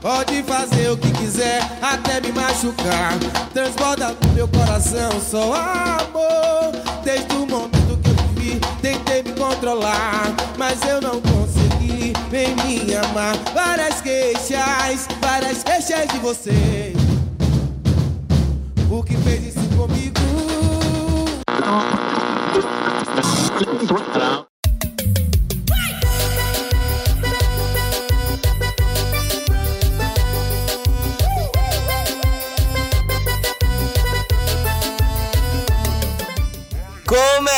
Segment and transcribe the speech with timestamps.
[0.00, 3.12] Pode fazer o que quiser, até me machucar.
[3.52, 6.72] Transborda no meu coração só amor.
[7.04, 12.12] Desde o momento que eu vi, tentei me controlar, mas eu não consegui.
[12.28, 13.36] Vem me amar.
[13.54, 16.92] Várias queixas, várias queixas de você.
[18.90, 20.14] O que fez isso comigo?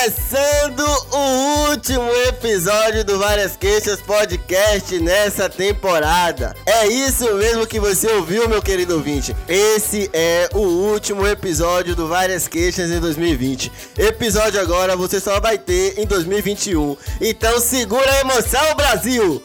[0.06, 6.54] Começando o último episódio do Várias Queixas Podcast nessa temporada.
[6.64, 9.34] É isso mesmo que você ouviu, meu querido ouvinte.
[9.48, 13.72] Esse é o último episódio do Várias Queixas em 2020.
[13.98, 16.96] Episódio agora você só vai ter em 2021.
[17.20, 19.42] Então segura a emoção, Brasil!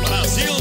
[0.00, 0.56] Brasil!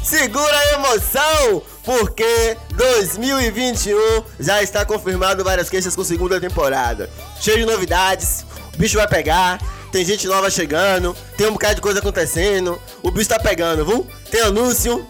[0.00, 1.64] Segura a emoção!
[1.88, 7.08] porque 2021 já está confirmado várias queixas com segunda temporada.
[7.40, 8.44] Cheio de novidades,
[8.74, 9.58] o bicho vai pegar,
[9.92, 14.06] tem gente nova chegando, tem um bocado de coisa acontecendo, o bicho tá pegando, viu?
[14.30, 15.06] Tem anúncio,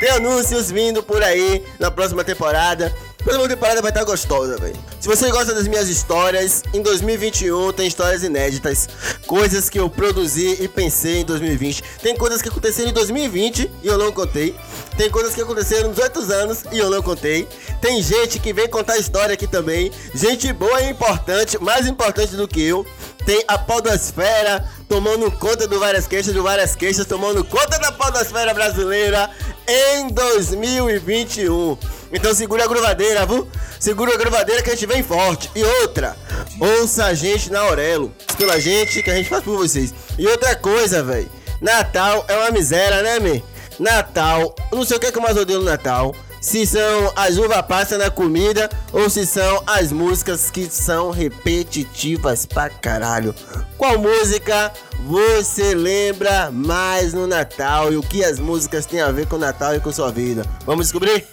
[0.00, 2.94] tem anúncios vindo por aí na próxima temporada.
[3.22, 4.74] A próxima temporada vai estar gostosa, velho.
[4.98, 8.88] Se você gosta das minhas histórias, em 2021 tem histórias inéditas,
[9.28, 11.84] coisas que eu produzi e pensei em 2020.
[12.02, 14.56] Tem coisas que aconteceram em 2020 e eu não contei.
[14.96, 17.46] Tem coisas que aconteceram nos outros anos e eu não contei.
[17.80, 19.92] Tem gente que vem contar história aqui também.
[20.12, 22.84] Gente boa e importante, mais importante do que eu.
[23.24, 28.52] Tem a podosfera tomando conta do Várias Queixas, do Várias Queixas, tomando conta da podosfera
[28.52, 29.30] brasileira
[29.66, 31.78] em 2021.
[32.12, 33.48] Então segura a gruvadeira, viu?
[33.78, 35.50] Segura a gruvadeira que a gente vem forte.
[35.54, 36.16] E outra,
[36.60, 38.12] ouça a gente na Aurelo.
[38.36, 39.94] Pela gente que a gente faz por vocês.
[40.18, 41.30] E outra coisa, velho.
[41.60, 43.42] Natal é uma miséria, né, me?
[43.78, 46.14] Natal, não sei o que, é que eu mais odeio no Natal.
[46.42, 52.44] Se são as uvas passas na comida ou se são as músicas que são repetitivas
[52.44, 53.32] pra caralho.
[53.78, 54.72] Qual música
[55.06, 59.38] você lembra mais no Natal e o que as músicas têm a ver com o
[59.38, 60.44] Natal e com sua vida?
[60.66, 61.24] Vamos descobrir?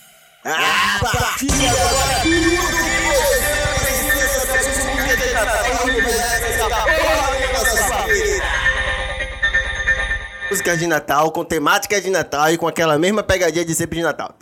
[10.51, 14.03] Músicas de Natal, com temática de Natal e com aquela mesma pegadinha de sempre de
[14.03, 14.35] Natal.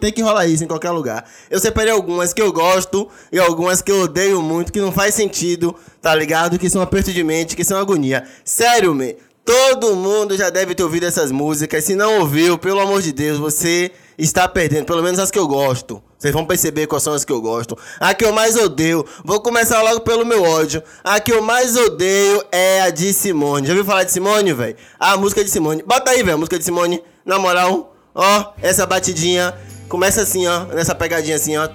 [0.00, 1.24] Tem que rolar isso em qualquer lugar.
[1.50, 5.14] Eu separei algumas que eu gosto e algumas que eu odeio muito, que não faz
[5.14, 6.58] sentido, tá ligado?
[6.58, 8.24] Que são aperto de mente, que são agonia.
[8.44, 9.16] Sério, me.
[9.44, 11.84] Todo mundo já deve ter ouvido essas músicas.
[11.84, 14.84] Se não ouviu, pelo amor de Deus, você está perdendo.
[14.84, 16.02] Pelo menos as que eu gosto.
[16.18, 17.76] Vocês vão perceber quais são as que eu gosto.
[17.98, 20.82] A que eu mais odeio, vou começar logo pelo meu ódio.
[21.02, 23.66] A que eu mais odeio é a de Simone.
[23.66, 24.76] Já ouviu falar de Simone, velho?
[24.98, 25.82] A música de Simone.
[25.82, 27.02] Bota aí, velho, a música de Simone.
[27.24, 29.54] Na moral, ó, essa batidinha.
[29.90, 31.68] Começa assim, ó, nessa pegadinha assim, ó.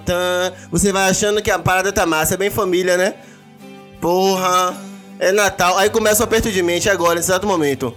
[0.71, 3.15] Você vai achando que a parada tá massa, é bem família, né?
[3.99, 4.73] Porra,
[5.19, 5.77] é Natal.
[5.77, 7.93] Aí começa o aperto de mente agora, nesse exato momento.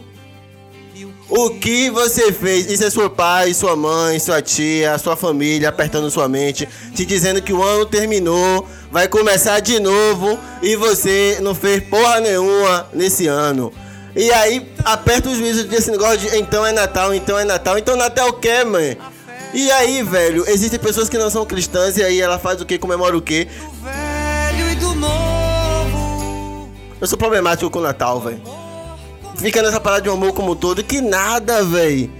[1.28, 2.68] O que você fez?
[2.68, 7.40] Isso é seu pai, sua mãe, sua tia, sua família apertando sua mente, te dizendo
[7.40, 13.28] que o ano terminou, vai começar de novo e você não fez porra nenhuma nesse
[13.28, 13.72] ano.
[14.16, 17.94] E aí aperta o juízo desse negócio de então é Natal, então é Natal, então
[17.94, 18.98] Natal o que, mãe?
[19.54, 22.78] E aí, velho, existem pessoas que não são cristãs e aí ela faz o que?
[22.78, 23.48] Comemora o que?
[27.00, 28.40] Eu sou problemático com o Natal, velho
[29.38, 32.10] fica nessa parada de amor como um todo, que nada, velho.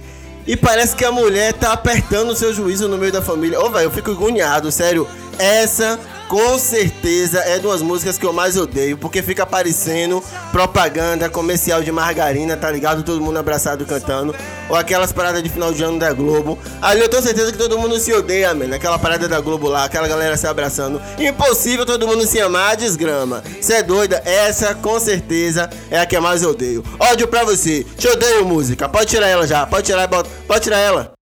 [0.47, 3.59] E parece que a mulher tá apertando o seu juízo no meio da família.
[3.59, 5.07] Ô, oh, velho, eu fico agoniado, sério.
[5.37, 11.81] Essa com certeza é duas músicas que eu mais odeio, porque fica aparecendo propaganda comercial
[11.81, 13.01] de margarina, tá ligado?
[13.01, 14.35] Todo mundo abraçado cantando,
[14.69, 16.59] ou aquelas paradas de final de ano da Globo.
[16.79, 18.75] Ali eu tenho certeza que todo mundo se odeia, mano.
[18.75, 21.01] Aquela parada da Globo lá, aquela galera se abraçando.
[21.17, 23.43] Impossível todo mundo se amar, desgrama.
[23.59, 24.21] Você é doida?
[24.23, 26.83] Essa com certeza é a que eu mais odeio.
[26.99, 28.87] Ódio pra você, te odeio música.
[28.87, 31.18] Pode tirar ela já, pode tirar, pode tirar ela.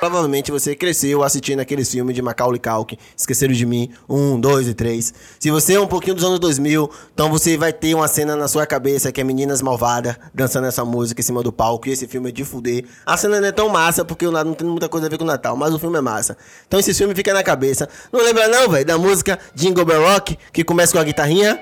[0.00, 4.72] Provavelmente você cresceu assistindo aqueles filmes de Macaulay Culkin, Esqueceram de Mim, um, dois e
[4.72, 5.12] três.
[5.38, 8.48] Se você é um pouquinho dos anos 2000, então você vai ter uma cena na
[8.48, 12.06] sua cabeça que é Meninas Malvadas dançando essa música em cima do palco e esse
[12.06, 12.86] filme é de fuder.
[13.04, 15.24] A cena não é tão massa porque o não tem muita coisa a ver com
[15.24, 16.34] o Natal, mas o filme é massa.
[16.66, 17.86] Então esse filme fica na cabeça.
[18.10, 21.60] Não lembra não, velho, da música Jingle Bell Rock, que começa com a guitarrinha,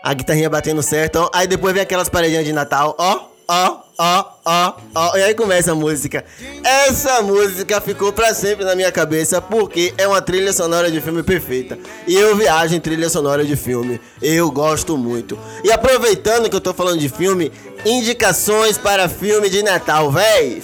[0.00, 1.30] a guitarrinha batendo certo, ó.
[1.34, 3.37] aí depois vem aquelas paredinhas de Natal, ó.
[3.48, 5.16] Ó, ó, ó, ó.
[5.16, 6.24] E aí começa a música.
[6.62, 11.22] Essa música ficou pra sempre na minha cabeça porque é uma trilha sonora de filme
[11.22, 11.78] perfeita.
[12.06, 13.98] E eu viajo em trilha sonora de filme.
[14.20, 15.38] Eu gosto muito.
[15.64, 17.50] E aproveitando que eu tô falando de filme,
[17.84, 20.62] indicações para filme de Natal, véi.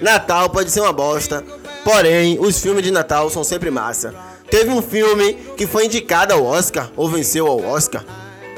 [0.00, 1.42] Natal pode ser uma bosta.
[1.82, 4.14] Porém, os filmes de Natal são sempre massa.
[4.50, 8.04] Teve um filme que foi indicado ao Oscar, ou venceu ao Oscar.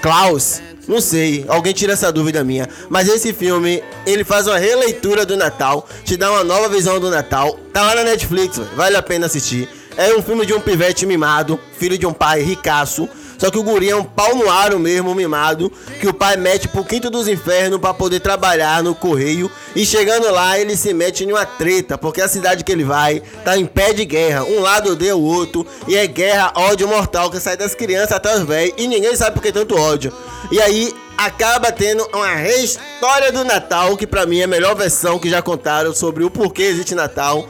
[0.00, 2.68] Klaus, não sei, alguém tira essa dúvida minha.
[2.88, 7.10] Mas esse filme, ele faz uma releitura do Natal, te dá uma nova visão do
[7.10, 7.58] Natal.
[7.72, 9.68] Tá lá na Netflix, vale a pena assistir.
[9.96, 13.62] É um filme de um pivete mimado, filho de um pai ricaço, só que o
[13.62, 17.28] guri é um pau no aro mesmo, mimado, que o pai mete pro quinto dos
[17.28, 19.50] infernos para poder trabalhar no correio.
[19.76, 23.22] E chegando lá, ele se mete em uma treta, porque a cidade que ele vai
[23.44, 24.44] tá em pé de guerra.
[24.44, 28.34] Um lado odeia o outro, e é guerra, ódio mortal que sai das crianças até
[28.34, 30.12] os velhos, e ninguém sabe por que tanto ódio.
[30.50, 35.18] E aí acaba tendo uma história do Natal, que para mim é a melhor versão
[35.18, 37.48] que já contaram sobre o porquê existe Natal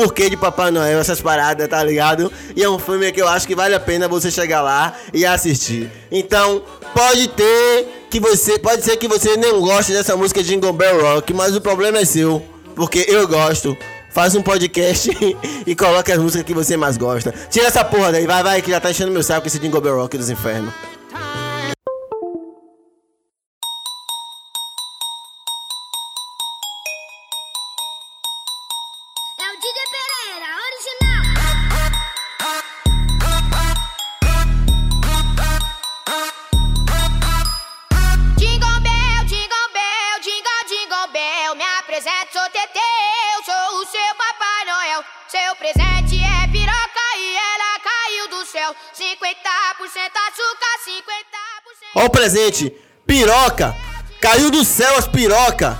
[0.00, 2.32] porquê de Papai Noel, essas paradas, tá ligado?
[2.56, 5.26] E é um filme que eu acho que vale a pena você chegar lá e
[5.26, 5.90] assistir.
[6.10, 6.62] Então,
[6.94, 11.02] pode ter que você, pode ser que você não goste dessa música de Jingle Bell
[11.02, 12.42] Rock, mas o problema é seu,
[12.74, 13.76] porque eu gosto.
[14.10, 15.10] Faz um podcast
[15.66, 17.34] e coloca as músicas que você mais gosta.
[17.50, 19.96] Tira essa porra daí, vai, vai, que já tá enchendo meu saco esse Jingle Bell
[19.96, 20.72] Rock dos infernos.
[51.94, 52.70] Ó o presente.
[53.06, 53.76] Piroca.
[54.20, 55.78] Caiu do céu as piroca.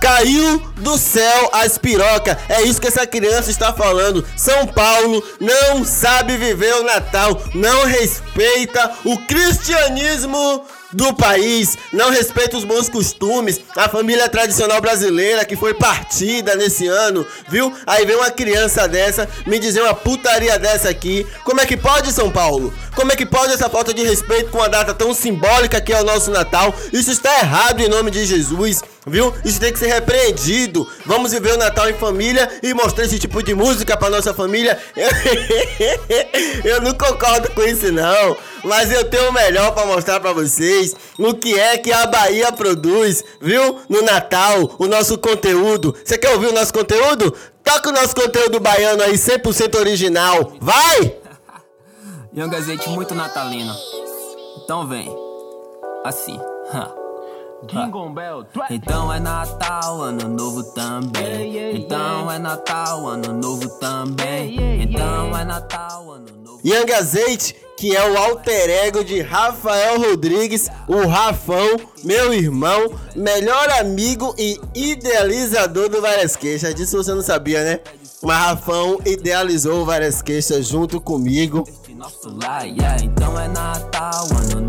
[0.00, 2.38] Caiu do céu as piroca.
[2.48, 4.26] É isso que essa criança está falando.
[4.36, 12.56] São Paulo não sabe viver o Natal, não respeita o cristianismo do país, não respeita
[12.56, 17.72] os bons costumes, a família tradicional brasileira que foi partida nesse ano, viu?
[17.86, 21.26] Aí vem uma criança dessa me dizer uma putaria dessa aqui.
[21.44, 22.72] Como é que pode, São Paulo?
[22.94, 26.00] Como é que pode essa falta de respeito com uma data tão simbólica que é
[26.00, 26.72] o nosso Natal?
[26.92, 29.32] Isso está errado em nome de Jesus, viu?
[29.44, 30.88] Isso tem que ser repreendido.
[31.04, 34.78] Vamos viver o Natal em família e mostrar esse tipo de música para nossa família.
[36.64, 40.94] Eu não concordo com isso não, mas eu tenho o melhor para mostrar para vocês
[41.18, 43.78] o que é que a Bahia produz, viu?
[43.88, 45.94] No Natal, o nosso conteúdo.
[46.04, 47.34] Você quer ouvir o nosso conteúdo?
[47.62, 50.52] Toca o nosso conteúdo baiano aí 100% original.
[50.60, 51.16] Vai!
[52.32, 53.74] E um gazete muito natalino.
[54.62, 55.08] Então vem.
[56.04, 56.38] Assim.
[57.66, 58.46] Jingle Bell.
[58.70, 61.76] Então é Natal, ano novo também.
[61.76, 64.82] Então é Natal, ano novo também.
[64.82, 66.60] Então é Natal, ano novo.
[66.64, 73.70] Young Azeite, que é o alter ego de Rafael Rodrigues, o Rafão, meu irmão, melhor
[73.80, 76.74] amigo e idealizador do Várias Queixas.
[76.74, 77.80] Disso você não sabia, né?
[78.22, 81.64] Mas Rafão idealizou Várias Queixas junto comigo
[82.04, 83.02] nosso lar, yeah.
[83.02, 84.63] Então é Natal, ano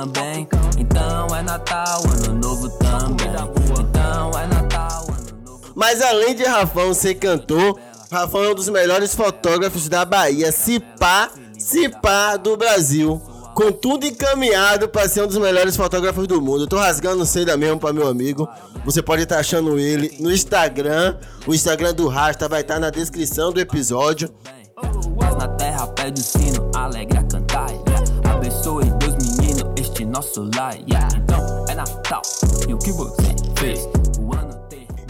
[0.00, 0.48] também.
[0.78, 3.28] Então é Natal, ano novo também.
[3.78, 5.72] Então é Natal, ano novo.
[5.74, 7.78] Mas além de Rafão ser cantor,
[8.10, 13.20] Rafão é um dos melhores fotógrafos da Bahia, se pá, se pá do Brasil
[13.54, 16.62] com tudo encaminhado para ser um dos melhores fotógrafos do mundo.
[16.62, 18.48] Eu tô rasgando seda mesmo para meu amigo.
[18.86, 21.18] Você pode estar tá achando ele no Instagram.
[21.46, 24.32] O Instagram do Rasta vai estar tá na descrição do episódio.
[25.38, 27.68] Na terra pede o sino, alegra cantar.
[28.24, 28.99] Abençoe menino, este
[30.10, 30.76] nosso lar.
[30.76, 32.22] Então é Natal.
[32.68, 33.88] E o que você fez?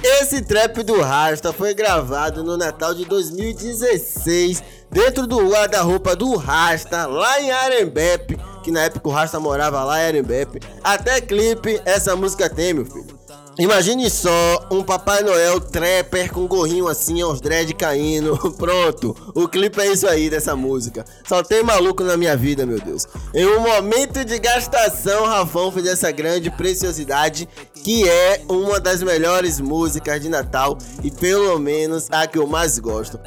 [0.02, 7.06] Esse trap do Rasta foi gravado no Natal de 2016 dentro do guarda-roupa do Rasta,
[7.06, 10.60] lá em Arembepe, que na época o Rasta morava lá em Arembepe.
[10.82, 13.19] Até clipe essa música tem, meu filho.
[13.58, 18.36] Imagine só um Papai Noel trapper com gorrinho assim, aos dread caindo.
[18.56, 21.04] Pronto, o clipe é isso aí dessa música.
[21.26, 23.06] Só tem maluco na minha vida, meu Deus.
[23.34, 27.48] Em um momento de gastação, Rafão fez essa grande preciosidade
[27.82, 32.78] que é uma das melhores músicas de Natal e pelo menos a que eu mais
[32.78, 33.18] gosto.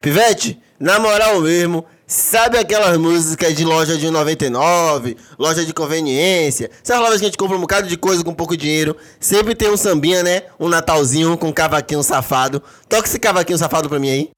[0.00, 6.98] Pivete, na moral mesmo, sabe aquelas músicas de loja de 99, loja de conveniência, essas
[6.98, 9.76] lojas que a gente compra um bocado de coisa com pouco dinheiro, sempre tem um
[9.76, 10.42] sambinha, né?
[10.58, 12.60] Um Natalzinho com um cavaquinho safado.
[12.88, 14.30] Toca esse cavaquinho safado pra mim aí.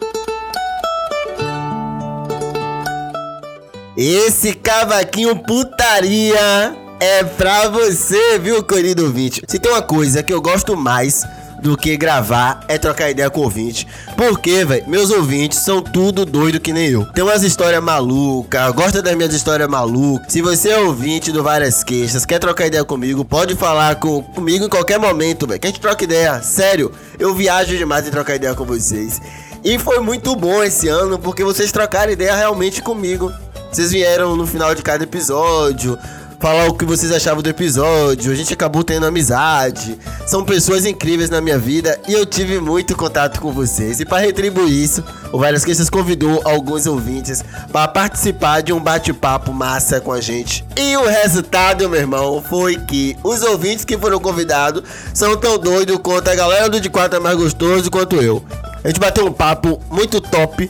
[3.97, 9.43] Esse cavaquinho putaria é pra você, viu, querido ouvinte?
[9.49, 11.23] Se tem uma coisa que eu gosto mais
[11.63, 13.87] do que gravar é trocar ideia com ouvinte.
[14.17, 17.07] Porque, velho, meus ouvintes são tudo doido que nem eu.
[17.07, 20.33] Tem umas histórias malucas, gosta das minhas histórias malucas.
[20.33, 24.65] Se você é ouvinte do Várias Queixas, quer trocar ideia comigo, pode falar com, comigo
[24.65, 25.61] em qualquer momento, velho.
[25.61, 26.43] Que a gente troca ideia.
[26.43, 29.21] Sério, eu viajo demais em trocar ideia com vocês.
[29.65, 33.33] E foi muito bom esse ano, porque vocês trocaram ideia realmente comigo.
[33.71, 35.97] Vocês vieram no final de cada episódio,
[36.43, 38.33] falar o que vocês achavam do episódio.
[38.33, 39.97] A gente acabou tendo amizade.
[40.27, 44.01] São pessoas incríveis na minha vida e eu tive muito contato com vocês.
[44.01, 49.53] E para retribuir isso, o Várias Queixas convidou alguns ouvintes para participar de um bate-papo
[49.53, 50.65] massa com a gente.
[50.77, 54.83] E o resultado, meu irmão, foi que os ouvintes que foram convidados
[55.15, 58.45] são tão doidos quanto a galera do De Quatro é mais gostoso quanto eu.
[58.83, 60.69] A gente bateu um papo muito top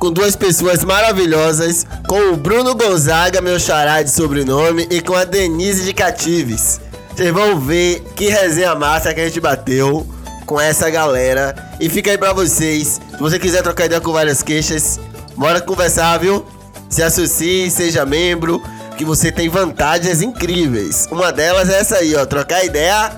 [0.00, 5.24] com duas pessoas maravilhosas, com o Bruno Gonzaga, meu xará de sobrenome, e com a
[5.24, 6.80] Denise de Catives.
[7.14, 10.06] Vocês vão ver que resenha massa que a gente bateu
[10.46, 11.54] com essa galera.
[11.78, 12.98] E fica aí pra vocês.
[13.10, 14.98] Se você quiser trocar ideia com várias queixas,
[15.36, 16.46] bora conversar, viu?
[16.88, 18.62] Se associe, seja membro,
[18.96, 21.06] que você tem vantagens incríveis.
[21.10, 23.12] Uma delas é essa aí, ó, trocar ideia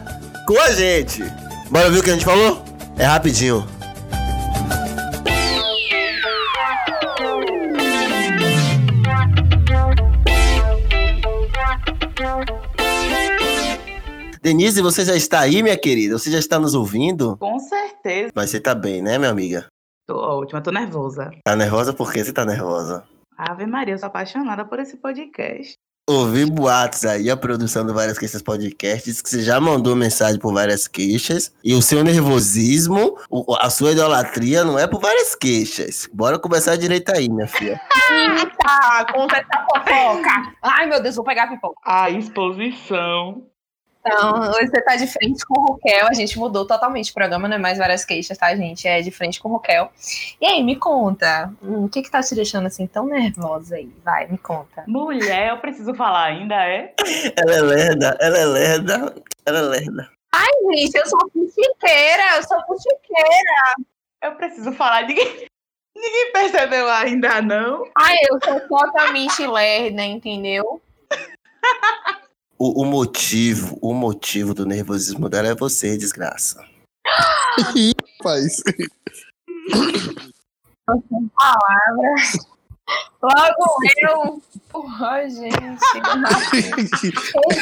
[0.49, 1.23] com a gente.
[1.71, 2.61] Bora ver o que a gente falou?
[2.99, 3.65] É rapidinho.
[14.43, 16.19] Denise, você já está aí, minha querida?
[16.19, 17.37] Você já está nos ouvindo?
[17.37, 18.33] Com certeza.
[18.35, 19.67] Mas você tá bem, né, minha amiga?
[20.05, 21.31] Tô ótima, tô nervosa.
[21.45, 23.05] Tá nervosa por que você tá nervosa?
[23.39, 25.75] Ave Maria, eu sou apaixonada por esse podcast.
[26.11, 30.53] Ouvi boatos aí, a produção do Várias Queixas Podcasts, que você já mandou mensagem por
[30.53, 31.55] várias queixas.
[31.63, 33.17] E o seu nervosismo,
[33.61, 36.09] a sua idolatria não é por várias queixas.
[36.13, 37.81] Bora começar direito aí, minha filha.
[38.11, 40.53] Eita, conta essa fofoca.
[40.61, 41.77] Ai, meu Deus, vou pegar a pipoca.
[41.85, 43.52] A exposição.
[44.05, 46.09] Então, hoje você tá de frente com o Raquel.
[46.09, 48.87] A gente mudou totalmente o programa, não é mais várias queixas, tá, gente?
[48.89, 49.93] É de frente com o Raquel.
[50.41, 51.53] E aí, me conta.
[51.63, 53.95] hum, o que que tá te deixando assim tão nervosa aí?
[54.05, 54.83] Vai, me conta.
[54.89, 56.93] Mulher, eu preciso falar ainda, é?
[57.37, 59.15] Ela é lerda, ela é lerda,
[59.47, 60.11] ela é lerda.
[60.35, 63.87] Ai, gente, eu sou fuxiqueira, eu sou fuxiqueira.
[64.21, 65.07] Eu preciso falar.
[65.07, 65.47] Ninguém,
[65.95, 67.85] ninguém percebeu ainda, não?
[67.97, 70.83] Ai, eu sou totalmente lerda, entendeu?
[72.65, 76.65] O, o motivo, o motivo do nervosismo dela é você, desgraça.
[78.23, 78.63] Faz.
[80.87, 82.39] Palavras.
[83.21, 84.43] Logo eu.
[84.69, 85.57] Porra, gente.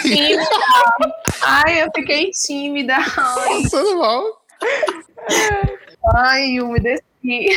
[0.02, 0.44] Tímida.
[1.40, 2.96] Ai, eu fiquei tímida.
[2.96, 4.42] Ai, Passando mal.
[6.14, 7.48] ai eu me desci.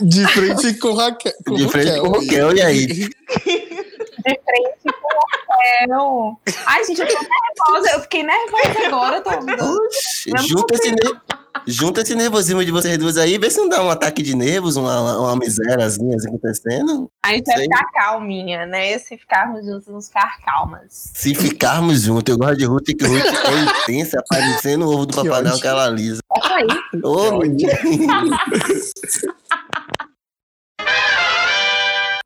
[0.00, 1.34] De frente com Raquel.
[1.46, 3.10] Com De frente com o Raquel, e aí?
[4.26, 6.40] De frente com o Raquel.
[6.66, 7.94] Ai, gente, eu tô nervosa.
[7.94, 9.20] Eu fiquei nervosa agora.
[9.20, 9.30] Tô...
[9.30, 11.20] Oxi, junta esse, ne-
[11.64, 14.76] junta esse nervosismo de vocês duas aí, vê se não dá um ataque de nervos,
[14.76, 17.08] uma, uma, misériazinha assim acontecendo.
[17.24, 18.98] A gente vai ficar calminha, né?
[18.98, 21.12] Se ficarmos juntos, vamos ficar calmas.
[21.14, 25.14] Se ficarmos juntos, eu gosto de Ruth, que Ruth é intensa, parecendo o ovo do
[25.14, 26.20] Que Papai Noel que ela lisa.
[26.36, 26.66] Isso aí.
[27.04, 27.70] Ô, menino.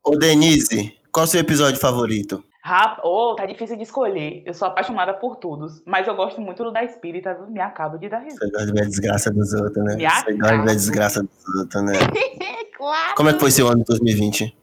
[0.03, 2.43] Ô, Denise, qual o seu episódio favorito?
[2.63, 2.99] Rap...
[3.03, 4.43] Oh, tá difícil de escolher.
[4.45, 5.81] Eu sou apaixonada por todos.
[5.85, 7.33] Mas eu gosto muito do da espírita?
[7.49, 8.45] Me acabo de dar risada.
[8.45, 9.95] Você gosta de ver a desgraça dos outros, né?
[9.95, 11.93] Me Você gosta de ver a desgraça dos outros, né?
[12.77, 13.15] claro.
[13.15, 14.55] Como é que foi seu ano de 2020?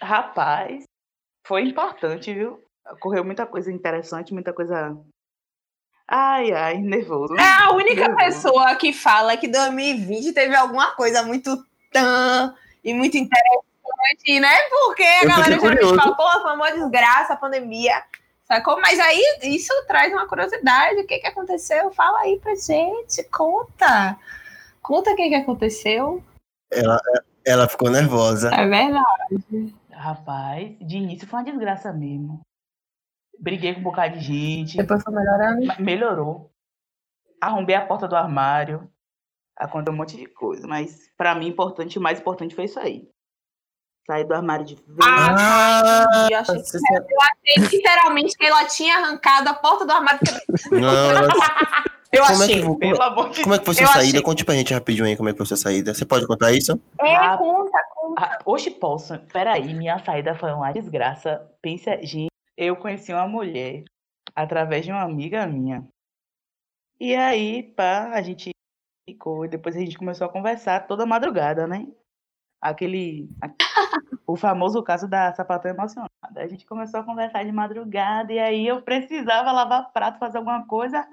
[0.00, 0.84] Rapaz,
[1.46, 2.58] foi importante, viu?
[2.90, 4.96] Ocorreu muita coisa interessante, muita coisa.
[6.08, 7.34] Ai, ai, nervoso.
[7.36, 8.16] É a única Nervoso.
[8.16, 13.66] pessoa que fala que 2020 teve alguma coisa muito tã e muito interessante,
[14.40, 14.56] né?
[14.68, 15.94] Porque a Eu galera curioso.
[15.96, 18.02] fala, pô, foi uma desgraça a pandemia.
[18.44, 18.80] Sacou?
[18.80, 21.00] Mas aí isso traz uma curiosidade.
[21.00, 21.90] O que, que aconteceu?
[21.92, 24.18] Fala aí pra gente, conta.
[24.82, 26.22] Conta o que, que aconteceu.
[26.70, 26.98] Ela,
[27.46, 28.50] ela ficou nervosa.
[28.52, 29.74] É verdade.
[29.90, 32.40] Rapaz, de início foi uma desgraça mesmo.
[33.38, 34.76] Briguei com um bocado de gente.
[34.76, 35.66] Depois foi melhorando.
[35.80, 36.50] melhorou.
[37.40, 38.90] Arrombei a porta do armário.
[39.56, 40.66] Aconteceu um monte de coisa.
[40.66, 43.08] Mas pra mim, importante, o mais importante foi isso aí.
[44.06, 44.86] Sair do armário de vez.
[45.00, 49.92] Ah, E eu achei, você- eu achei literalmente que ela tinha arrancado a porta do
[49.92, 50.20] armário.
[50.70, 50.82] Não,
[52.12, 52.56] Eu Como é achei.
[52.56, 54.08] que, como, Pelo amor de como é que foi sua Eu saída?
[54.08, 54.22] achei.
[54.22, 55.94] Conte pra gente rapidinho aí como é que foi sua saída.
[55.94, 56.78] Você pode contar isso?
[57.00, 58.22] É, Ah, conta, conta.
[58.22, 59.18] Ah, Oxe, posso.
[59.32, 61.40] Peraí, minha saída foi uma desgraça.
[61.62, 63.84] Pensa, gente, eu conheci uma mulher
[64.36, 65.88] através de uma amiga minha.
[67.00, 68.50] E aí, pá, a gente
[69.08, 71.86] ficou, e depois a gente começou a conversar toda madrugada, né?
[72.62, 73.28] Aquele.
[74.24, 76.10] o famoso caso da sapatão emocionada.
[76.36, 80.64] A gente começou a conversar de madrugada e aí eu precisava lavar prato, fazer alguma
[80.66, 81.04] coisa.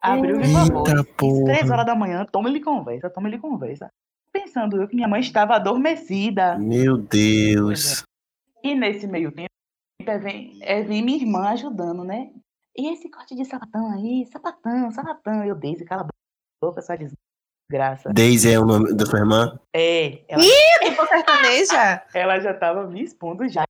[0.00, 1.44] Abriu o porra.
[1.44, 3.90] Três horas da manhã, toma ele conversa, toma ele conversa.
[4.32, 6.58] Pensando eu que minha mãe estava adormecida.
[6.58, 8.04] Meu Deus.
[8.62, 9.50] E nesse meio tempo,
[10.06, 12.30] é, vem, é, vem minha irmã ajudando, né?
[12.76, 15.44] E esse corte de sapatão aí, sapatão, sapatão.
[15.44, 16.08] Eu dei, cala a
[16.60, 18.12] boca, só desgraça.
[18.12, 19.58] Daisy é o nome da sua irmã?
[19.72, 20.42] É, ela,
[21.06, 22.02] Sertaneja.
[22.14, 23.64] ela já tava me expondo já,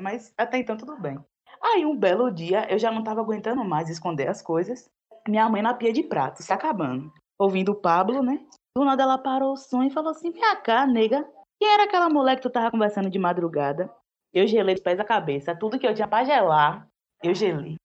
[0.00, 1.18] mas até então tudo bem.
[1.62, 4.88] Aí um belo dia, eu já não tava aguentando mais esconder as coisas.
[5.26, 7.12] Minha mãe na pia de prato, se acabando.
[7.38, 8.38] Ouvindo o Pablo, né?
[8.76, 11.26] Do nada ela parou o som e falou assim: Vem cá, nega.
[11.60, 13.90] Quem era aquela mulher que tu tava conversando de madrugada?
[14.32, 15.56] Eu gelei dos pés à cabeça.
[15.56, 16.86] Tudo que eu tinha pra gelar,
[17.22, 17.76] eu gelei.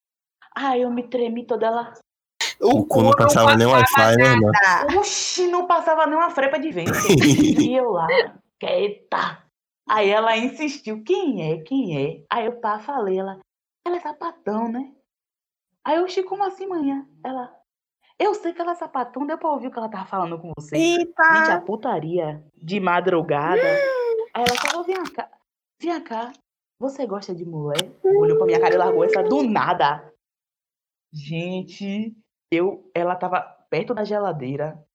[0.55, 1.93] Aí eu me tremi toda ela.
[2.60, 4.51] O cu não passava nem Wi-Fi, né, irmã?
[5.00, 6.91] Oxi, não passava nem uma frepa de vento.
[7.10, 8.08] e eu lá,
[8.65, 9.43] eita.
[9.87, 12.25] Aí ela insistiu, quem é, quem é?
[12.29, 13.39] Aí eu pá, falei, ela,
[13.85, 14.93] ela é sapatão, né?
[15.83, 17.07] Aí eu, Chico, como assim, manhã?
[17.23, 17.51] Ela,
[18.19, 20.51] eu sei que ela é sapatão, deu pra ouvir o que ela tava falando com
[20.55, 20.75] você.
[20.75, 21.61] Gente, a Eita.
[21.61, 23.61] putaria de madrugada.
[24.33, 25.31] Aí ela falou, vem cá,
[25.81, 26.33] vem cá,
[26.79, 27.91] você gosta de mulher?
[28.03, 30.13] Olhou pra minha cara e largou essa do nada.
[31.11, 32.15] Gente,
[32.51, 34.85] eu, ela tava perto da geladeira,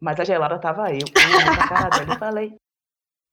[0.00, 0.98] mas a gelada tava eu.
[0.98, 2.56] Eu olhei pra cara dela e falei.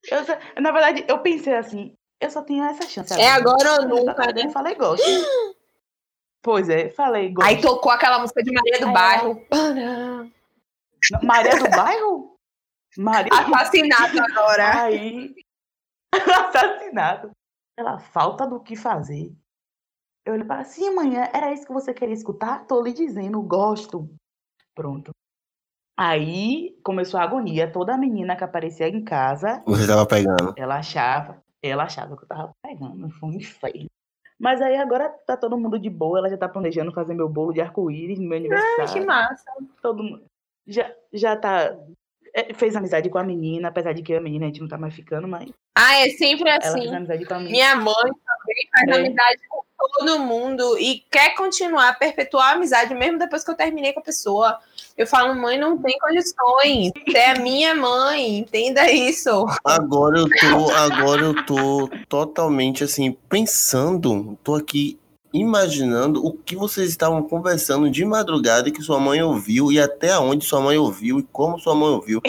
[0.09, 3.19] Eu, na verdade, eu pensei assim, eu só tenho essa chance.
[3.19, 4.45] É agora ou nunca, né?
[4.45, 5.05] Eu falei, gosto.
[6.41, 7.47] Pois é, falei, gosto.
[7.47, 9.47] Aí tocou aquela música de Maria do Aí Bairro.
[11.23, 12.37] Maria do bairro?
[12.97, 14.83] Maria Assassinado agora.
[14.83, 15.33] Aí,
[16.13, 17.31] assassinado.
[17.77, 19.33] Ela, falta do que fazer.
[20.25, 22.65] Eu olhei para assim, amanhã, era isso que você queria escutar?
[22.65, 24.09] Tô lhe dizendo, gosto.
[24.75, 25.11] Pronto.
[25.97, 27.71] Aí começou a agonia.
[27.71, 30.53] Toda menina que aparecia em casa, Você tava pegando.
[30.57, 33.09] ela achava, ela achava que eu tava pegando.
[33.11, 33.87] Foi um inferno.
[34.39, 37.53] Mas aí agora tá todo mundo de boa, ela já tá planejando fazer meu bolo
[37.53, 39.45] de arco-íris no meu aniversário Que massa.
[39.81, 40.23] todo mundo
[40.67, 41.77] já, já tá.
[42.33, 44.77] é, Fez amizade com a menina, apesar de que a menina a gente não tá
[44.77, 46.81] mais ficando, mas Ah, é sempre ela assim.
[46.81, 47.51] fez amizade com a menina.
[47.53, 48.99] Minha mãe também faz É.
[48.99, 49.62] amizade com
[49.93, 54.03] todo mundo e quer continuar, perpetuar a amizade, mesmo depois que eu terminei com a
[54.03, 54.57] pessoa.
[54.97, 56.91] Eu falo, mãe, não tem condições.
[57.07, 59.45] Você é minha mãe, entenda isso.
[59.63, 64.99] Agora eu tô, agora eu tô totalmente assim, pensando, tô aqui
[65.33, 70.45] imaginando o que vocês estavam conversando de madrugada que sua mãe ouviu e até onde
[70.45, 72.21] sua mãe ouviu e como sua mãe ouviu.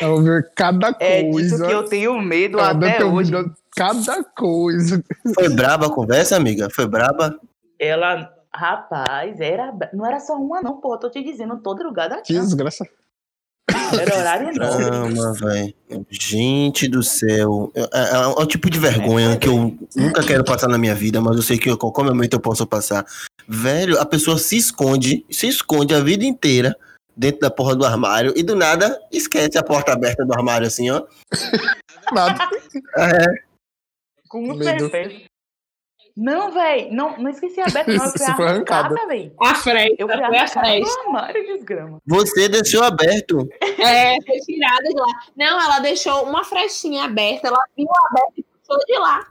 [0.00, 1.66] Ela ouvir cada É disso coisa.
[1.66, 3.34] que eu tenho medo até hoje.
[3.34, 5.02] ouvido cada coisa.
[5.34, 6.68] Foi braba a conversa, amiga?
[6.70, 7.38] Foi braba?
[7.78, 10.96] Ela, rapaz, era, não era só uma, não, pô.
[10.98, 12.84] Tô te dizendo, toda lugar Que desgraça.
[13.98, 14.84] Era horário enorme.
[14.84, 15.74] Caramba, velho.
[16.10, 17.70] Gente do céu.
[17.74, 21.20] É, é, é o tipo de vergonha que eu nunca quero passar na minha vida,
[21.20, 23.04] mas eu sei que a qualquer momento eu posso passar.
[23.48, 26.76] Velho, a pessoa se esconde, se esconde a vida inteira
[27.16, 30.90] dentro da porra do armário e do nada esquece a porta aberta do armário assim,
[30.90, 31.02] ó.
[32.12, 32.48] Nada.
[34.30, 35.20] Com certeza.
[36.16, 38.04] Não, velho, não, não esqueci a Beta, não.
[38.04, 39.06] Eu fui Isso foi arrancada.
[39.06, 39.32] velho.
[39.40, 41.98] A fresta, Eu fui a do armário, desgrama.
[42.06, 43.48] Você deixou aberto.
[43.60, 45.20] É, foi tirada de lá.
[45.36, 49.26] Não, ela deixou uma frestinha aberta, ela viu aberta e puxou de lá.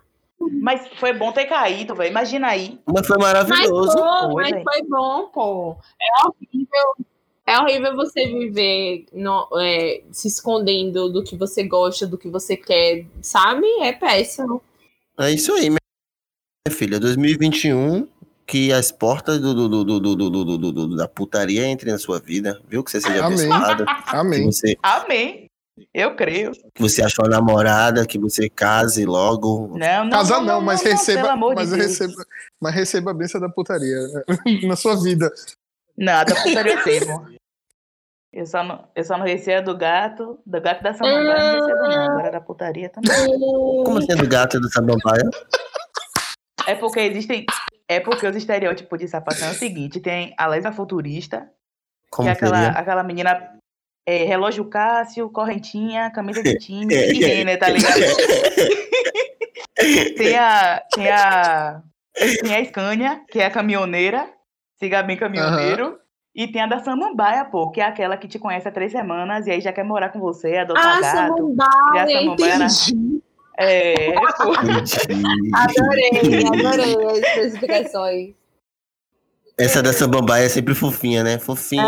[0.62, 2.10] Mas foi bom ter caído, velho.
[2.12, 2.80] Imagina aí.
[2.88, 3.98] Mas foi Mas maravilhoso.
[3.98, 5.78] foi, mas foi bom, pô.
[6.02, 7.06] É horrível.
[7.46, 12.56] É horrível você viver no- é, se escondendo do que você gosta, do que você
[12.56, 13.66] quer, sabe?
[13.82, 14.62] É péssimo.
[15.20, 15.80] É isso aí, minha
[16.72, 17.00] filha.
[17.00, 18.08] 2021,
[18.48, 21.92] que as portas do, do, do, do, do, do, do, do- do- da putaria entrem
[21.94, 22.84] na sua vida, viu?
[22.84, 23.52] Que você seja Amém.
[23.52, 23.86] abençoada.
[24.08, 24.46] Amém.
[24.46, 25.46] você, Amém.
[25.94, 26.52] Eu creio.
[26.52, 29.78] que você ache uma namorada, que você case logo.
[29.78, 30.10] Não, não.
[30.10, 32.26] Casar não, mas pelo receba, mas de receba,
[32.62, 33.98] mas receba a benção da putaria
[34.68, 35.32] na sua vida.
[35.98, 37.39] Nada, putaria eu recebo.
[38.32, 41.82] Eu só não, eu só não recebo do gato, do gato da samambaia, não recebo
[41.82, 42.12] não.
[42.12, 43.12] Agora da putaria também.
[43.84, 45.24] Como assim é do gato do Samambaia?
[46.68, 47.46] É porque existem.
[47.88, 51.50] É porque os estereótipos de sapatão é o seguinte: tem a lesa futurista,
[52.12, 52.80] Como que é aquela, seria?
[52.80, 53.56] aquela menina.
[54.08, 58.00] É, relógio Cássio, correntinha, camisa de time e Renner, tá ligado?
[60.18, 60.84] tem a.
[60.94, 61.82] Tem a.
[62.14, 64.30] Tem a Scania, que é a caminhoneira,
[64.78, 66.00] siga bem caminhoneiro.
[66.36, 69.48] E tem a da Samambaia, pô, que é aquela que te conhece há três semanas
[69.48, 71.36] e aí já quer morar com você, adotar Ah, gato.
[71.36, 73.22] samambaia, Já samambaia na- entendi.
[73.58, 74.54] É, pô.
[75.54, 78.34] Adorei, adorei as especificações.
[79.58, 81.38] Essa da Samambaia é sempre fofinha, né?
[81.38, 81.84] Fofinha,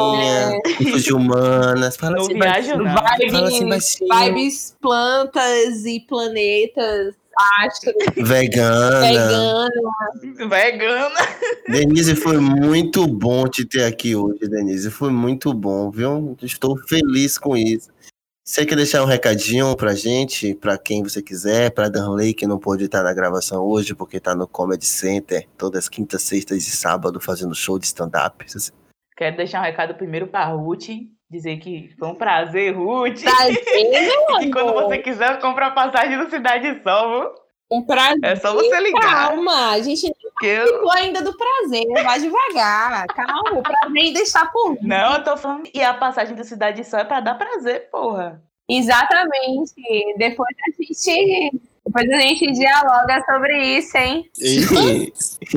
[0.77, 1.95] curso de humanas.
[1.95, 2.93] Fala Não assim, viajo, não.
[2.95, 4.09] Vibes, Fala assim baixinho.
[4.13, 7.15] vibes plantas e planetas,
[8.17, 8.99] vegana.
[9.01, 9.69] vegano.
[10.49, 11.19] Vegana.
[11.67, 14.89] Denise, foi muito bom te ter aqui hoje, Denise.
[14.91, 16.37] Foi muito bom, viu?
[16.41, 17.89] Estou feliz com isso.
[18.43, 22.57] Você quer deixar um recadinho pra gente, pra quem você quiser, pra Danley, que não
[22.57, 26.71] pôde estar na gravação hoje, porque tá no Comedy Center, todas as quintas, sextas e
[26.71, 28.43] sábado, fazendo show de stand-up.
[29.15, 30.89] Quero deixar um recado primeiro pra Ruth.
[31.31, 33.21] Dizer que foi um prazer, Ruth.
[33.21, 37.31] Vendo, E quando você quiser comprar passagem no Cidade Sol, viu?
[37.71, 38.19] Um prazer.
[38.21, 39.29] é só você ligar.
[39.29, 40.67] Calma, a gente não Que eu...
[40.67, 41.85] ficou ainda do prazer.
[42.03, 43.07] Vai devagar.
[43.07, 44.85] Calma, o prazer ainda está por vir.
[44.85, 45.69] Não, eu tô falando.
[45.73, 48.43] E a passagem do Cidade Sol é pra dar prazer, porra.
[48.69, 49.73] Exatamente.
[50.17, 51.61] Depois a gente.
[51.85, 54.29] Depois a gente dialoga sobre isso, hein?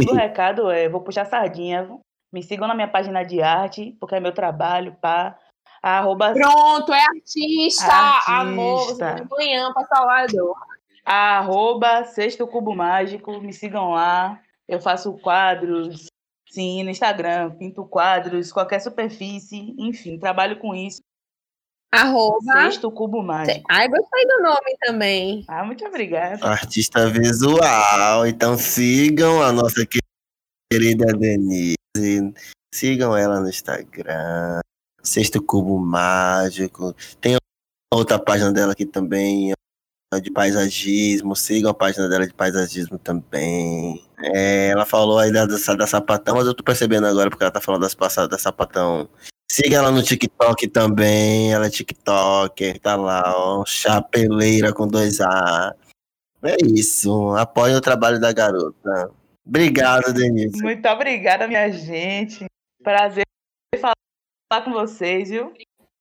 [0.09, 1.89] O recado é: vou puxar sardinha.
[2.33, 5.37] Me sigam na minha página de arte, porque é meu trabalho, pá.
[5.85, 7.85] Arroba, Pronto, é artista.
[7.93, 8.33] Artista.
[8.41, 10.57] Amor, amanhã para Salvador.
[11.05, 13.39] arroba Sexto Cubo Mágico.
[13.39, 14.41] Me sigam lá.
[14.67, 16.07] Eu faço quadros,
[16.49, 17.51] sim, no Instagram.
[17.59, 19.75] Pinto quadros, qualquer superfície.
[19.79, 21.03] Enfim, trabalho com isso.
[21.93, 22.63] Arroba.
[22.63, 23.67] Sexto Cubo Mágico.
[23.71, 25.45] Ai, gostei do nome também.
[25.47, 26.47] Ah, muito obrigada.
[26.47, 28.27] Artista visual.
[28.27, 29.87] Então sigam a nossa
[30.73, 31.75] querida Denise.
[32.75, 34.63] Sigam ela no Instagram.
[35.05, 36.95] Sexto Cubo Mágico.
[37.21, 37.37] Tem
[37.93, 39.53] outra página dela aqui também,
[40.21, 41.37] de paisagismo.
[41.37, 44.03] Sigam a página dela de paisagismo também.
[44.19, 47.53] É, ela falou aí da, da, da sapatão, mas eu tô percebendo agora porque ela
[47.53, 49.09] tá falando das passadas da sapatão.
[49.51, 51.53] Siga ela no TikTok também.
[51.53, 53.65] Ela é TikToker, tá lá, ó.
[53.67, 55.75] Chapeleira com dois A.
[56.43, 57.31] É isso.
[57.37, 59.11] Apoie o trabalho da garota.
[59.47, 60.63] Obrigado, Denise.
[60.63, 62.47] Muito obrigada, minha gente.
[62.83, 63.25] Prazer
[63.81, 63.95] falar
[64.63, 65.53] com vocês, viu?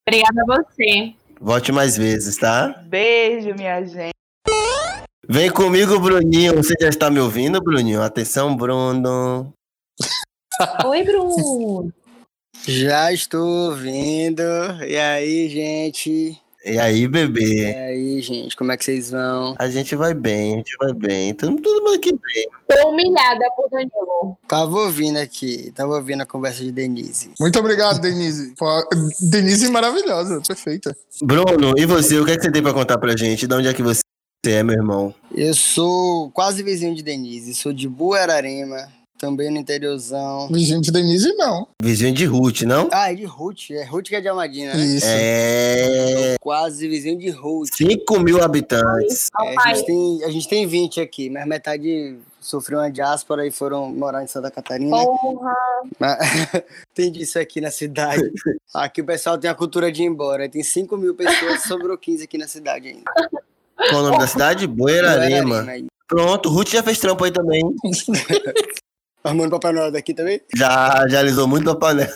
[0.08, 1.14] Obrigada a você.
[1.40, 2.70] Volte mais vezes, tá?
[2.86, 4.14] Beijo, minha gente.
[5.28, 6.56] Vem comigo, Bruninho.
[6.56, 8.02] Você já está me ouvindo, Bruninho?
[8.02, 9.54] Atenção, Bruno.
[10.86, 11.94] Oi, Bruno.
[12.68, 14.44] Já estou ouvindo.
[14.86, 16.40] E aí, gente?
[16.66, 17.76] E aí, E bebê?
[17.76, 18.56] aí, gente?
[18.56, 19.54] Como é que vocês vão?
[19.60, 21.34] A gente vai bem, a gente vai bem.
[21.34, 22.48] Todo, todo mundo aqui bem.
[22.70, 24.38] Tô humilhada por Danilo.
[24.48, 27.32] Tava ouvindo aqui, tava ouvindo a conversa de Denise.
[27.40, 28.54] Muito obrigado, Denise.
[29.30, 30.96] Denise maravilhosa, perfeita.
[31.22, 32.18] Bruno, e você?
[32.20, 33.46] O que, é que você tem pra contar pra gente?
[33.46, 34.02] De onde é que você
[34.46, 35.14] é, meu irmão?
[35.36, 38.88] Eu sou quase vizinho de Denise, sou de Buerarema,
[39.24, 40.50] também no interiorzão.
[40.52, 41.70] Gente, Denise, não.
[41.82, 42.90] Vizinho de Ruth, não?
[42.92, 44.84] Ah, é de Ruth, é Ruth que é de Amadina, né?
[44.84, 45.06] Isso.
[45.08, 46.36] É.
[46.42, 47.70] Quase vizinho de Ruth.
[47.74, 49.30] 5 mil habitantes.
[49.40, 53.52] É, a, gente tem, a gente tem 20 aqui, mas metade sofreu uma diáspora e
[53.52, 54.98] foram morar em Santa Catarina.
[54.98, 55.54] Porra.
[55.98, 56.20] Mas-
[56.94, 58.30] tem disso aqui na cidade.
[58.74, 60.50] Aqui o pessoal tem a cultura de ir embora.
[60.50, 63.04] Tem 5 mil pessoas, sobrou 15 aqui na cidade ainda.
[63.90, 64.68] Qual o nome da cidade?
[64.68, 65.48] Boerarema.
[65.48, 65.86] Buerarema aí.
[66.10, 67.64] Pronto, Ruth já fez trampo aí também.
[69.24, 70.42] Armando Papai Noel daqui também?
[70.54, 72.12] Já, já alisou muito a panela.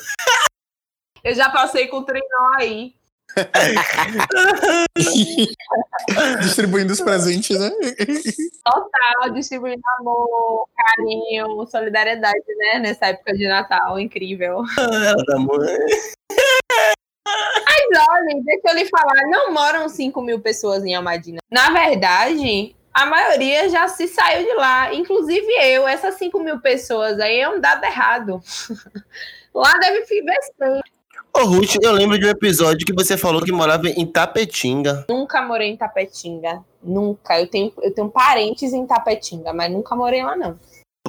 [1.23, 2.93] Eu já passei com o trenó aí.
[6.41, 7.69] Distribuindo os presentes, né?
[8.65, 12.79] Total, distribuindo amor, carinho, solidariedade, né?
[12.79, 14.63] Nessa época de Natal, incrível.
[14.77, 15.37] Ela tá
[17.65, 21.37] Mas olha, deixa eu lhe falar, não moram 5 mil pessoas em Almadina.
[21.51, 25.87] Na verdade, a maioria já se saiu de lá, inclusive eu.
[25.87, 28.41] Essas 5 mil pessoas aí é um dado errado.
[29.53, 30.81] Lá deve viver sem.
[31.31, 35.05] Ô, Ruth, eu lembro de um episódio que você falou que morava em Tapetinga.
[35.07, 36.65] Nunca morei em Tapetinga.
[36.81, 37.39] Nunca.
[37.39, 40.59] Eu tenho, eu tenho parentes em Tapetinga, mas nunca morei lá, não.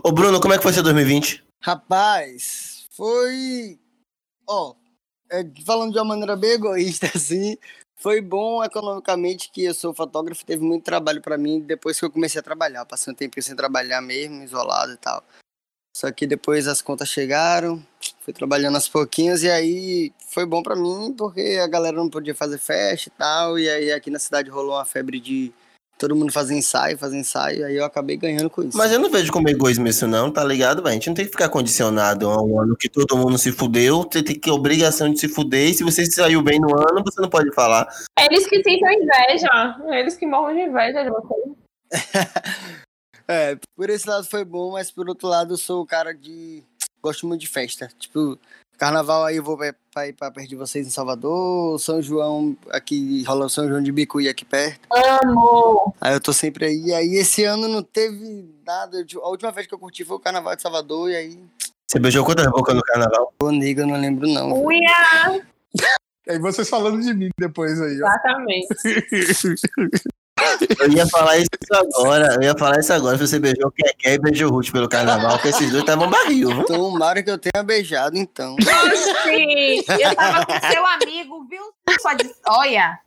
[0.05, 1.42] Ô, Bruno, como é que foi seu 2020?
[1.62, 3.79] Rapaz, foi.
[4.46, 4.74] Ó,
[5.33, 7.57] é, falando de uma maneira bem egoísta, assim,
[7.98, 12.11] foi bom economicamente que eu sou fotógrafo, teve muito trabalho pra mim depois que eu
[12.11, 12.87] comecei a trabalhar.
[12.87, 15.22] Passei um tempo sem trabalhar mesmo, isolado e tal.
[15.92, 17.84] Só que depois as contas chegaram,
[18.20, 22.37] fui trabalhando aos pouquinhos e aí foi bom pra mim porque a galera não podia
[22.37, 23.58] fazer festa e tal.
[23.58, 25.52] E aí aqui na cidade rolou uma febre de
[25.98, 28.78] todo mundo fazer ensaio, fazer ensaio, aí eu acabei ganhando com isso.
[28.78, 30.90] Mas eu não vejo como egoísmo isso não, tá ligado, velho?
[30.90, 34.02] A gente não tem que ficar condicionado a um ano que todo mundo se fudeu,
[34.02, 37.02] você tem que ter obrigação de se fuder, e se você saiu bem no ano,
[37.04, 37.88] você não pode falar.
[38.18, 39.76] Eles que sintam inveja.
[39.90, 41.52] Eles que morram de inveja de vocês.
[43.30, 46.64] É, por esse lado foi bom, mas por outro lado eu sou o cara de.
[47.02, 47.87] Gosto muito de festa.
[47.98, 48.38] Tipo,
[48.79, 52.57] carnaval aí eu vou pra, pra ir pra perto de vocês em Salvador, São João,
[52.71, 54.81] aqui rola São João de Bicuí aqui perto.
[55.23, 55.95] Amo.
[56.01, 56.95] Aí eu tô sempre aí.
[56.95, 59.05] Aí esse ano não teve nada.
[59.23, 61.38] A última vez que eu curti foi o carnaval de Salvador, e aí
[61.87, 63.35] Você beijou quantas bocas no carnaval?
[63.43, 64.64] Ô, nego, eu não lembro não.
[64.64, 65.43] Uia!
[66.29, 68.07] Aí vocês falando de mim depois aí, ó.
[68.07, 68.69] Exatamente.
[70.80, 72.34] Eu ia falar isso agora.
[72.34, 73.16] Eu ia falar isso agora.
[73.16, 76.08] Se você beijou o Keké e beijou o Ruth pelo carnaval, porque esses dois estavam
[76.11, 76.64] barril, viu?
[76.64, 78.54] Tomara que eu tenha beijado, então.
[78.54, 81.62] Oxi, eu tava com seu amigo, viu?
[82.00, 82.30] Só de...
[82.46, 82.98] Olha.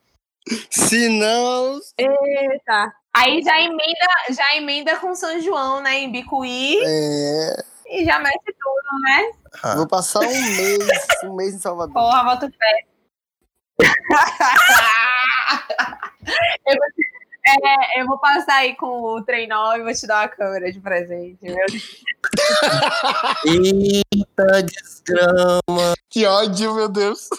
[0.70, 2.94] Se não, Eita.
[3.14, 6.00] Aí já emenda, já emenda com São João, né?
[6.00, 6.80] Em Bicuí.
[6.84, 9.32] é, E já mete tudo, né?
[9.62, 10.88] Ah, vou passar um mês,
[11.26, 11.94] um mês em Salvador.
[11.94, 12.86] Porra, bota o pé.
[16.68, 16.88] eu, vou,
[17.48, 20.80] é, eu vou passar aí com o treinó e vou te dar uma câmera de
[20.80, 21.38] presente.
[21.42, 21.66] Meu.
[23.46, 25.94] Eita desgrama.
[26.10, 27.30] Que ódio, meu Deus.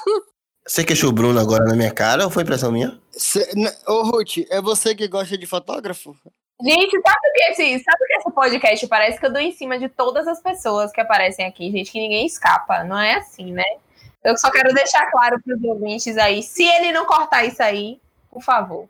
[0.67, 2.99] Você queixou o Bruno agora na minha cara ou foi impressão minha?
[3.11, 3.49] Cê,
[3.87, 6.17] ô, Ruth, é você que gosta de fotógrafo?
[6.63, 9.51] Gente, sabe o que esse, sabe o que esse podcast parece que eu dou em
[9.51, 12.85] cima de todas as pessoas que aparecem aqui, gente, que ninguém escapa.
[12.85, 13.65] Não é assim, né?
[14.23, 18.01] Eu só quero deixar claro para os ouvintes aí, se ele não cortar isso aí,
[18.31, 18.89] por favor.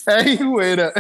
[0.08, 0.94] É Rueira.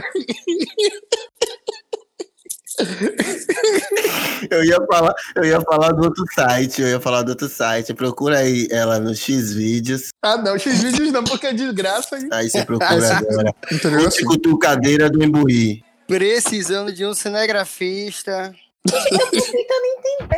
[4.52, 7.94] Eu ia falar, eu ia falar do outro site, eu ia falar do outro site.
[7.94, 10.10] Procura aí ela no X vídeos.
[10.22, 12.18] Ah, não, X vídeos não, porque é desgraça.
[12.18, 12.28] hein?
[12.32, 13.56] Aí você procura agora.
[13.72, 14.04] Entendeu?
[14.04, 15.84] Ruth Cutucadeira do Emburri.
[16.06, 18.54] Precisando de um cinegrafista.
[18.86, 19.86] Eu tô tentando
[20.20, 20.38] entender.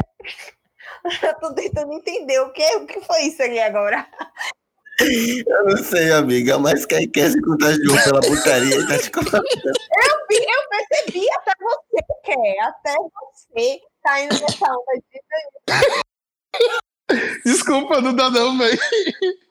[1.23, 4.07] Eu tô tentando entender o que, o que foi isso ali agora.
[4.99, 9.45] Eu não sei, amiga, mas quem quer se contagiou pela putaria tá te colocando.
[9.45, 15.21] Eu percebi, até você quer, até você tá indo nessa onda de.
[17.45, 18.77] Desculpa, não dá não, velho.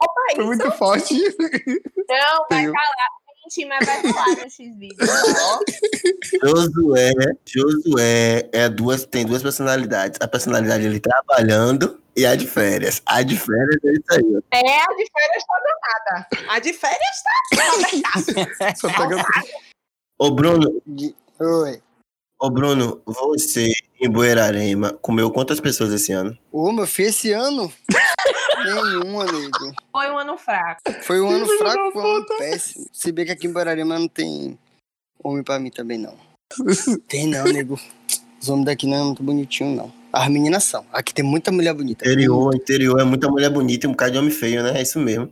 [0.01, 1.15] Opa, Foi isso muito forte.
[1.15, 3.09] não, vai calar.
[3.49, 4.97] Gente, mas vai falar no X-Vídeo.
[5.41, 5.61] ó.
[6.47, 7.13] Josué,
[7.47, 10.19] Josué é duas, tem duas personalidades.
[10.21, 13.01] A personalidade dele trabalhando e a de férias.
[13.07, 14.43] A de férias é isso aí.
[14.53, 16.27] É, a de férias tá danada.
[16.51, 18.75] A de férias tá.
[18.77, 19.25] Só pegando...
[20.19, 20.83] Ô, Bruno,
[21.41, 21.83] Oi.
[22.41, 26.37] ô, Bruno, você em Buerarema comeu quantas pessoas esse ano?
[26.53, 27.73] Ô, meu filho, esse ano?
[28.65, 29.75] Nenhum, amigo.
[29.93, 30.81] Foi um ano fraco.
[31.03, 32.87] Foi um ano Filho fraco, foi um ano péssimo.
[32.93, 34.59] Se bem que aqui em Borarema não tem
[35.23, 36.17] homem pra mim também, não.
[37.09, 37.79] Tem não, nego.
[38.41, 39.93] Os homens daqui não é muito bonitinho, não.
[40.13, 40.87] As meninas são.
[40.93, 42.05] Aqui tem muita mulher bonita.
[42.05, 44.79] Interior, interior é muita mulher bonita e um bocado de homem feio, né?
[44.79, 45.31] É isso mesmo.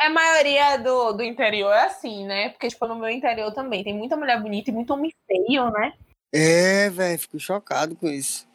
[0.00, 2.48] A maioria do, do interior é assim, né?
[2.48, 5.92] Porque, tipo, no meu interior também tem muita mulher bonita e muito homem feio, né?
[6.32, 8.46] É, velho, fico chocado com isso.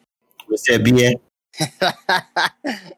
[0.48, 1.14] Você é bi, é?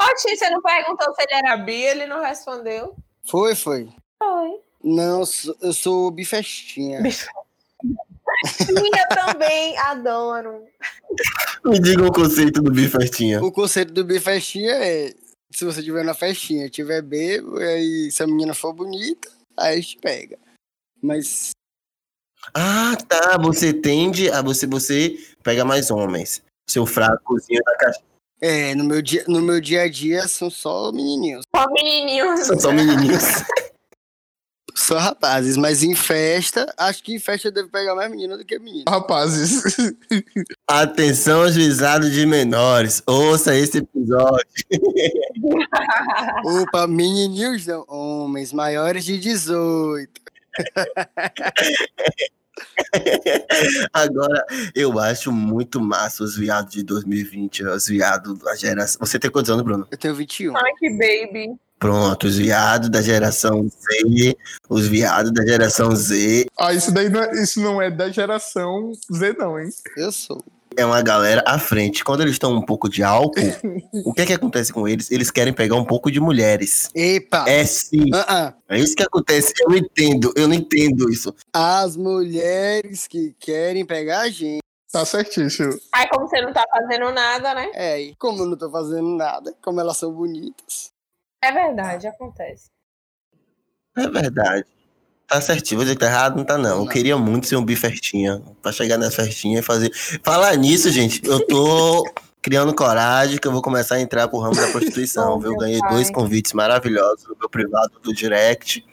[0.00, 2.96] Oxi, você não perguntou se ele era bi, ele não respondeu.
[3.24, 3.92] Foi, foi.
[4.18, 4.60] Foi.
[4.82, 7.00] Não, eu sou, eu sou bifestinha.
[7.00, 10.64] Minha também, adoro.
[11.64, 13.42] Me diga o conceito do bi festinha.
[13.42, 15.12] O conceito do bifestinha é:
[15.50, 19.80] se você tiver na festinha, tiver bebo, aí se a menina for bonita, aí a
[19.80, 20.38] gente pega.
[21.02, 21.50] Mas
[22.54, 23.36] Ah, tá.
[23.38, 26.42] Você tende a você, você pega mais homens.
[26.68, 28.00] Seu fracozinho da caixa.
[28.40, 31.44] É, no meu dia, no meu dia a dia são só menininhos.
[31.54, 32.40] Só menininhos.
[32.40, 33.22] São só menininhos.
[34.74, 38.44] Só rapazes, mas em festa, acho que em festa eu devo pegar mais menina do
[38.44, 38.84] que menino.
[38.88, 39.62] Rapazes.
[40.66, 43.02] Atenção, juizado de menores.
[43.06, 44.46] Ouça esse episódio.
[46.62, 50.20] Opa, menininhos não, homens maiores de 18.
[53.92, 54.44] Agora,
[54.74, 57.64] eu acho muito massa os viados de 2020.
[57.64, 58.98] Os viados da geração.
[59.00, 59.86] Você tem quantos anos, Bruno?
[59.90, 60.56] Eu tenho 21.
[60.56, 61.58] Ai, que baby.
[61.78, 64.36] Pronto, os viados da geração Z.
[64.68, 66.46] Os viados da geração Z.
[66.58, 69.70] Ah, isso daí não é, isso não é da geração Z, não, hein?
[69.96, 70.44] Eu sou.
[70.76, 72.04] É uma galera à frente.
[72.04, 73.40] Quando eles estão um pouco de álcool,
[74.04, 75.10] o que é que acontece com eles?
[75.10, 76.88] Eles querem pegar um pouco de mulheres.
[76.94, 77.44] Epa!
[77.48, 78.10] É sim.
[78.14, 78.54] Ah, ah.
[78.68, 79.52] É isso que acontece.
[79.60, 80.32] Eu não entendo.
[80.36, 81.34] Eu não entendo isso.
[81.52, 84.60] As mulheres que querem pegar a gente.
[84.92, 85.78] Tá certíssimo.
[85.92, 87.70] Aí, como você não tá fazendo nada, né?
[87.74, 90.92] É, e como eu não tô fazendo nada, como elas são bonitas.
[91.42, 92.70] É verdade, acontece.
[93.96, 94.66] É verdade.
[95.30, 96.70] Tá certinho, vou dizer que tá errado, não tá não.
[96.70, 96.86] Eu Não.
[96.88, 99.92] queria muito ser um bifestinha, pra chegar nessa festinha e fazer...
[100.24, 102.04] Falar nisso, gente, eu tô
[102.42, 105.56] criando coragem que eu vou começar a entrar pro ramo da prostituição, viu?
[105.56, 105.90] Ganhei pai.
[105.92, 108.84] dois convites maravilhosos no meu privado do direct,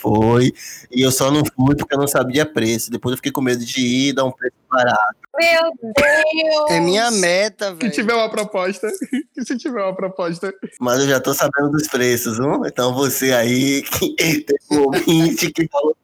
[0.00, 0.52] foi,
[0.90, 2.90] e eu só não fui porque eu não sabia preço.
[2.90, 5.16] Depois eu fiquei com medo de ir, dar um preço barato.
[5.38, 6.70] Meu Deus!
[6.70, 7.92] É minha meta, Se velho.
[7.92, 8.88] tiver uma proposta,
[9.44, 12.64] se tiver uma proposta, Mas eu já tô sabendo dos preços, viu?
[12.66, 15.96] Então você aí, que teve um ouvinte que falou,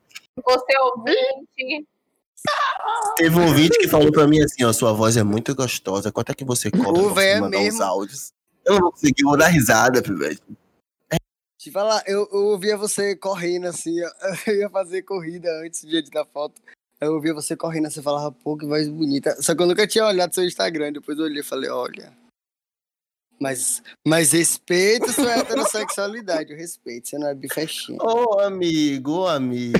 [0.44, 1.86] Você ouvinte.
[3.16, 6.30] teve um ouvinte que falou pra mim assim, ó, sua voz é muito gostosa, quanto
[6.30, 7.74] é que você cobra Ô, é mandar mesmo.
[7.78, 8.32] uns áudios?
[8.64, 10.38] Eu não eu vou dar risada, velho.
[11.58, 13.96] Te falar, eu, eu ouvia você correndo assim,
[14.46, 16.60] eu ia fazer corrida antes de editar foto.
[17.00, 19.40] Eu ouvia você correndo, você falava, pô, que voz bonita.
[19.42, 22.12] Só que eu nunca tinha olhado seu Instagram, depois eu olhei e falei, olha.
[23.38, 27.98] Mas, mas respeito sua heterossexualidade, eu respeito, você não é bifestinha.
[28.00, 29.78] Ô, amigo, ô, amigo.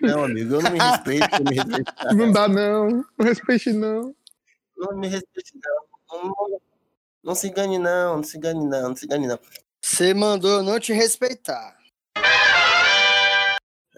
[0.00, 0.54] Não não, amigo.
[0.54, 2.14] Eu não me respeito, eu me respeito.
[2.16, 3.04] não dá não.
[3.18, 4.14] Não respeite não.
[4.76, 6.24] Não me respeite, não.
[6.24, 6.60] Não,
[7.22, 8.16] não se engane, não.
[8.16, 8.88] Não se engane, não.
[8.88, 9.38] Não se engane, não.
[9.92, 11.76] Você mandou eu não te respeitar.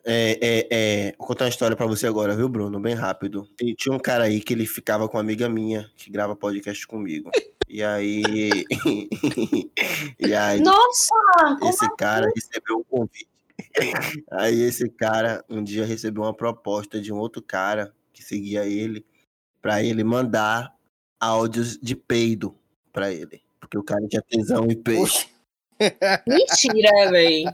[0.04, 2.80] É, é, é, vou contar uma história pra você agora, viu, Bruno?
[2.80, 3.48] Bem rápido.
[3.57, 6.85] Tem- Tinha um cara aí que ele ficava com uma amiga minha que grava podcast
[6.88, 7.30] comigo.
[7.68, 8.24] E aí.
[10.18, 11.14] e aí, Nossa!
[11.62, 13.28] esse cara recebeu um convite.
[14.33, 19.07] Aí esse cara um dia recebeu uma proposta de um outro cara que seguia ele
[19.62, 20.74] pra ele mandar
[21.20, 22.57] áudios de peido
[22.92, 25.09] pra ele, porque o cara tinha tesão e peido.
[26.27, 27.45] Mentira, véi.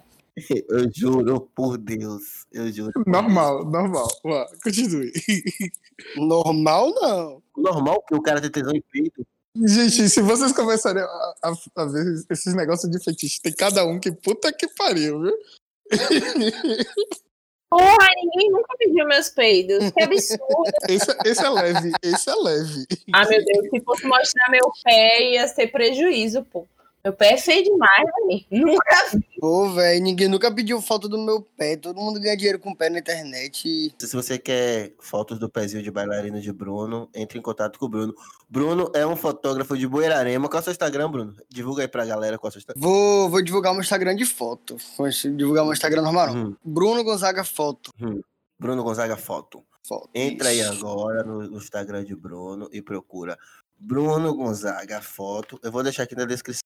[0.69, 2.93] Eu juro por Deus, eu juro.
[3.07, 4.09] Normal, normal.
[4.25, 5.13] Vá, continue.
[6.17, 7.29] normal não.
[7.31, 7.43] Deus.
[7.57, 9.27] Normal que o cara tem tesão e peido.
[9.67, 11.07] Gente, se vocês começarem a,
[11.43, 15.35] a- a ver esses negócios de fetiche, tem cada um que puta que pariu, viu?
[17.69, 19.91] Porra, ninguém nunca pediu meus peidos.
[19.93, 20.45] Que absurdo.
[20.89, 22.87] Esse, esse é leve, esse é leve.
[23.13, 26.67] ah, meu Deus, se fosse mostrar meu pé, ia ser prejuízo, pô.
[27.03, 28.47] Meu pé é feio demais, véi.
[28.51, 29.25] Nunca vi.
[29.41, 31.75] Pô, velho, ninguém nunca pediu foto do meu pé.
[31.77, 33.67] Todo mundo ganha dinheiro com o pé na internet.
[33.67, 37.87] e- Se você quer fotos do pezinho de bailarina de Bruno, entre em contato com
[37.87, 38.15] o Bruno.
[38.49, 40.47] Bruno é um fotógrafo de Boirarema.
[40.49, 41.35] Qual é o seu Instagram, Bruno?
[41.49, 42.83] Divulga aí pra galera qual é o seu Instagram.
[42.83, 44.77] Vou, vou divulgar meu Instagram de foto.
[44.99, 46.35] Vou divulgar meu Instagram normal.
[46.35, 46.57] Uhum.
[46.63, 47.91] Bruno Gonzaga Foto.
[48.59, 49.65] Bruno Gonzaga Foto.
[49.89, 50.11] foto.
[50.15, 50.87] Entra aí Isso.
[50.87, 53.39] agora no, no Instagram de Bruno e procura
[53.79, 55.59] Bruno Gonzaga Foto.
[55.63, 56.61] Eu vou deixar aqui na descrição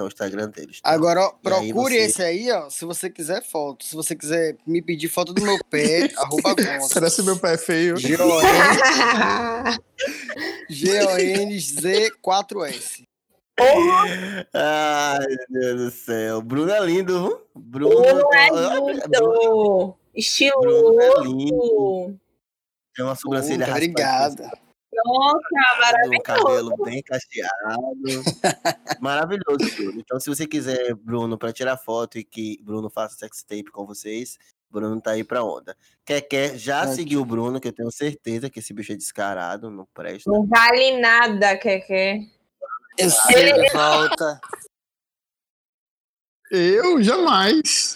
[0.00, 0.80] o Instagram deles.
[0.80, 0.90] tá?
[0.90, 2.70] Agora, ó, E aí procure você- esse aí, ó.
[2.70, 3.84] Se você quiser foto.
[3.84, 6.94] Se você quiser me pedir foto do meu pé, arroba Gonza.
[6.94, 7.96] Parece meu pé feio.
[7.98, 9.78] G-O-N-
[11.72, 13.04] G-O-N-Z-4-S.
[14.54, 16.40] Ai, meu Deus do céu.
[16.42, 17.40] Bruno é lindo, viu?
[17.54, 19.08] Bruno, Bruno é Bruno lindo.
[19.08, 21.00] Bruno Estiloso.
[21.00, 22.18] é lindo.
[22.94, 24.58] Tem uma sobrancelha Puta, raspadinha, Obrigada.
[25.04, 25.46] Nossa,
[26.06, 28.22] um cabelo bem cacheado.
[29.00, 30.00] Maravilhoso, Bruno.
[30.00, 33.86] Então, se você quiser, Bruno, para tirar foto e que Bruno faça sex tape com
[33.86, 34.38] vocês,
[34.70, 35.76] Bruno tá aí pra onda.
[36.04, 36.94] Quer, quer, já Ok.
[36.94, 40.30] seguiu o Bruno, que eu tenho certeza que esse bicho é descarado, não presta.
[40.30, 42.26] Não vale nada, Keké.
[42.98, 44.40] Eu sei volta.
[46.50, 47.94] Eu jamais.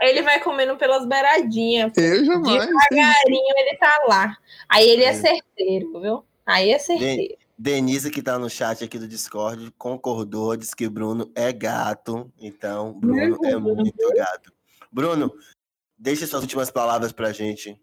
[0.00, 1.92] Ele vai comendo pelas beiradinhas.
[1.96, 2.66] Eu jamais.
[2.66, 4.36] Devagarinho ele tá lá.
[4.68, 5.14] Aí ele é É.
[5.14, 6.24] certeiro, viu?
[6.46, 7.36] Aí é certeiro.
[7.56, 12.30] Denise, que tá no chat aqui do Discord, concordou, disse que Bruno é gato.
[12.38, 13.76] Então, Bruno é Uhum.
[13.76, 14.52] muito gato.
[14.90, 15.32] Bruno,
[15.96, 17.80] deixa suas últimas palavras pra gente.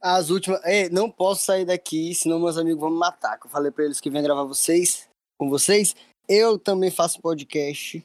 [0.00, 0.62] As últimas.
[0.64, 3.38] Ei, não posso sair daqui, senão meus amigos vão me matar.
[3.42, 5.94] Eu falei pra eles que vêm gravar vocês, com vocês.
[6.28, 8.04] Eu também faço podcast.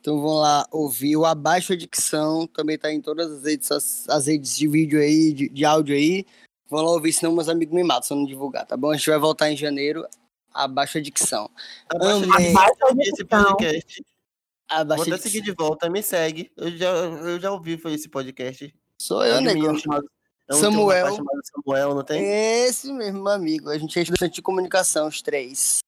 [0.00, 1.16] Então vão lá ouvir.
[1.16, 5.00] O Abaixo a Dicção também tá em todas as redes, as, as redes de vídeo
[5.00, 6.24] aí, de, de áudio aí.
[6.68, 8.90] Vão lá ouvir, senão meus amigos me matam se eu não divulgar, tá bom?
[8.90, 10.06] A gente vai voltar em janeiro.
[10.52, 11.50] Abaixo a Dicção.
[11.90, 13.44] De- Abaixa a esse dicção.
[13.44, 14.02] podcast.
[14.02, 16.50] Vou Abaixo a até seguir de volta, me segue.
[16.56, 18.74] Eu já, eu já ouvi foi esse podcast.
[19.00, 19.78] Sou É eu, um menino nego.
[19.78, 20.10] chamado-
[20.48, 21.06] é um- Samuel.
[21.14, 22.24] chamado Samuel, não tem?
[22.24, 23.68] Esse mesmo, meu amigo.
[23.68, 25.78] A gente é estudante de comunicação, os três.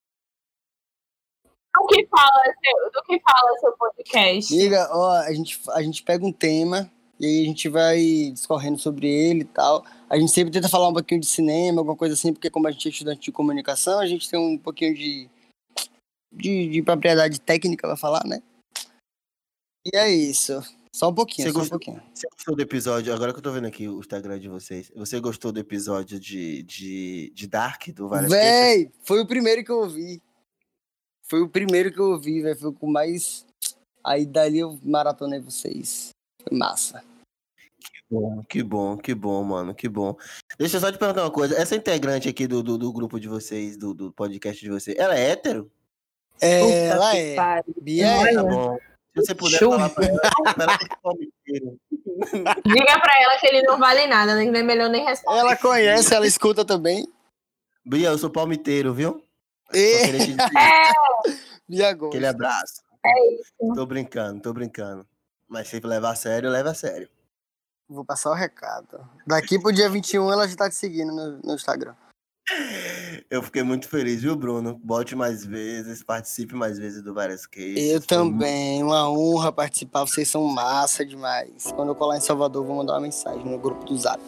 [1.79, 4.53] Do que fala seu, do que fala seu podcast?
[4.53, 8.79] Amiga, ó, a gente, a gente pega um tema e aí a gente vai discorrendo
[8.79, 9.83] sobre ele e tal.
[10.09, 12.71] A gente sempre tenta falar um pouquinho de cinema, alguma coisa assim, porque como a
[12.71, 15.29] gente é estudante de comunicação, a gente tem um pouquinho de,
[16.33, 18.41] de, de propriedade técnica pra falar, né?
[19.85, 20.61] E é isso.
[20.93, 21.79] Só um pouquinho, Você só um gostou?
[21.79, 22.03] pouquinho.
[22.13, 23.13] Você gostou do episódio?
[23.13, 24.91] Agora que eu tô vendo aqui o Instagram de vocês.
[24.95, 28.49] Você gostou do episódio de, de, de Dark, do Várias Queixas?
[28.49, 30.21] Véi, foi o primeiro que eu ouvi.
[31.29, 32.57] Foi o primeiro que eu ouvi, velho.
[32.57, 33.45] Foi o com mais.
[34.03, 36.09] Aí dali eu maratonei vocês.
[36.41, 37.03] Foi massa.
[38.09, 40.17] bom, que bom, que bom, mano, que bom.
[40.57, 41.55] Deixa eu só te perguntar uma coisa.
[41.55, 45.15] Essa integrante aqui do, do, do grupo de vocês, do, do podcast de vocês, ela
[45.15, 45.71] é hétero?
[46.41, 47.35] É, Puta ela que é.
[48.01, 48.33] é.
[48.33, 48.77] Tá bom.
[48.77, 49.77] Se você puder Chuva.
[49.77, 51.79] falar pra ela, pra ela que palmiteiro.
[52.65, 55.39] Diga pra ela que ele não vale nada, nem é melhor nem responder.
[55.39, 57.07] Ela conhece, ela escuta também.
[57.85, 59.23] Bia, eu sou palmiteiro, viu?
[59.73, 60.37] E te dizer
[61.67, 62.07] Bia gosta.
[62.07, 62.81] aquele abraço.
[63.05, 63.75] É isso.
[63.75, 65.05] Tô brincando, tô brincando.
[65.47, 67.09] Mas se levar a sério, leva a sério.
[67.87, 68.99] Vou passar o recado.
[69.25, 71.95] Daqui pro dia 21 ela já tá te seguindo no, no Instagram.
[73.29, 74.79] Eu fiquei muito feliz, viu, Bruno?
[74.83, 77.91] Bote mais vezes, participe mais vezes do Várias Cases.
[77.91, 81.71] Eu também, uma honra participar, vocês são massa demais.
[81.75, 84.21] Quando eu colar em Salvador, vou mandar uma mensagem no grupo do Zap.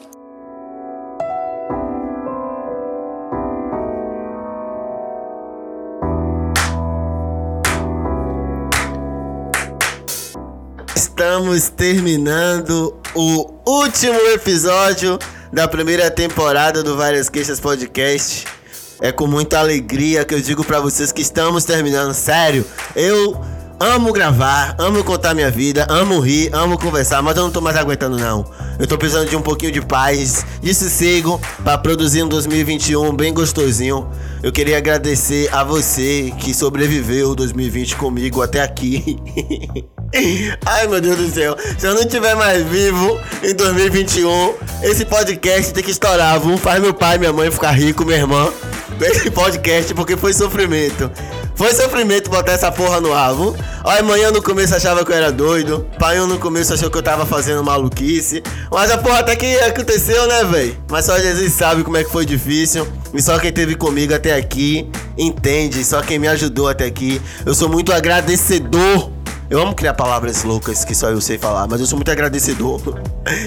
[11.12, 15.20] Estamos terminando o último episódio
[15.52, 18.46] da primeira temporada do Várias Queixas Podcast.
[19.02, 22.14] É com muita alegria que eu digo pra vocês que estamos terminando.
[22.14, 23.40] Sério, eu
[23.78, 27.76] amo gravar, amo contar minha vida, amo rir, amo conversar, mas eu não tô mais
[27.76, 28.50] aguentando não.
[28.80, 33.34] Eu tô precisando de um pouquinho de paz, de sossego pra produzir um 2021 bem
[33.34, 34.10] gostosinho.
[34.42, 39.20] Eu queria agradecer a você que sobreviveu 2020 comigo até aqui.
[40.66, 45.74] Ai meu Deus do céu, se eu não tiver mais vivo em 2021, esse podcast
[45.74, 46.58] tem que estourar, viu?
[46.58, 48.52] Faz meu pai, minha mãe ficar rico, minha irmã,
[49.00, 51.10] esse podcast, porque foi sofrimento.
[51.56, 53.56] Foi sofrimento botar essa porra no ar, viu?
[53.84, 57.04] Olha, amanhã no começo achava que eu era doido, pai no começo achou que eu
[57.04, 60.78] tava fazendo maluquice, mas a porra até que aconteceu, né, velho?
[60.90, 64.36] Mas só Jesus sabe como é que foi difícil, e só quem teve comigo até
[64.36, 67.22] aqui entende, só quem me ajudou até aqui.
[67.46, 69.21] Eu sou muito agradecedor
[69.52, 72.82] eu amo criar palavras loucas que só eu sei falar, mas eu sou muito agradecedor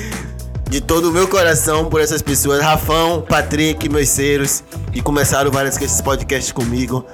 [0.68, 2.62] de todo o meu coração por essas pessoas.
[2.62, 7.06] Rafão, Patrick, meus ceros, que começaram várias vezes esse podcast comigo.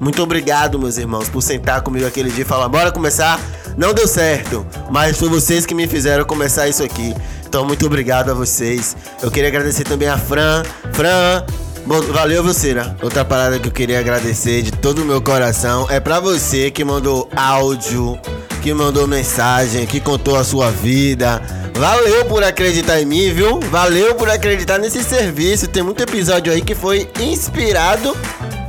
[0.00, 3.38] Muito obrigado, meus irmãos, por sentar comigo aquele dia e falar: bora começar.
[3.76, 7.14] Não deu certo, mas foi vocês que me fizeram começar isso aqui.
[7.46, 8.96] Então, muito obrigado a vocês.
[9.22, 10.62] Eu queria agradecer também a Fran.
[10.94, 11.44] Fran,
[11.86, 12.96] Bom, valeu, Vocêra.
[13.02, 16.84] Outra parada que eu queria agradecer de todo o meu coração é pra você que
[16.84, 18.18] mandou áudio,
[18.60, 21.40] que mandou mensagem, que contou a sua vida.
[21.74, 23.60] Valeu por acreditar em mim, viu?
[23.70, 25.68] Valeu por acreditar nesse serviço.
[25.68, 28.16] Tem muito episódio aí que foi inspirado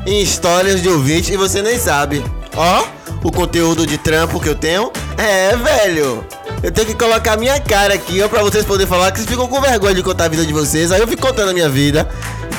[0.06, 2.24] em histórias de ouvinte e você nem sabe.
[2.56, 2.86] Ó,
[3.24, 4.92] o conteúdo de trampo que eu tenho.
[5.18, 6.24] É, velho.
[6.62, 9.48] Eu tenho que colocar minha cara aqui, ó, pra vocês poderem falar que vocês ficam
[9.48, 10.92] com vergonha de contar a vida de vocês.
[10.92, 12.08] Aí eu fico contando a minha vida.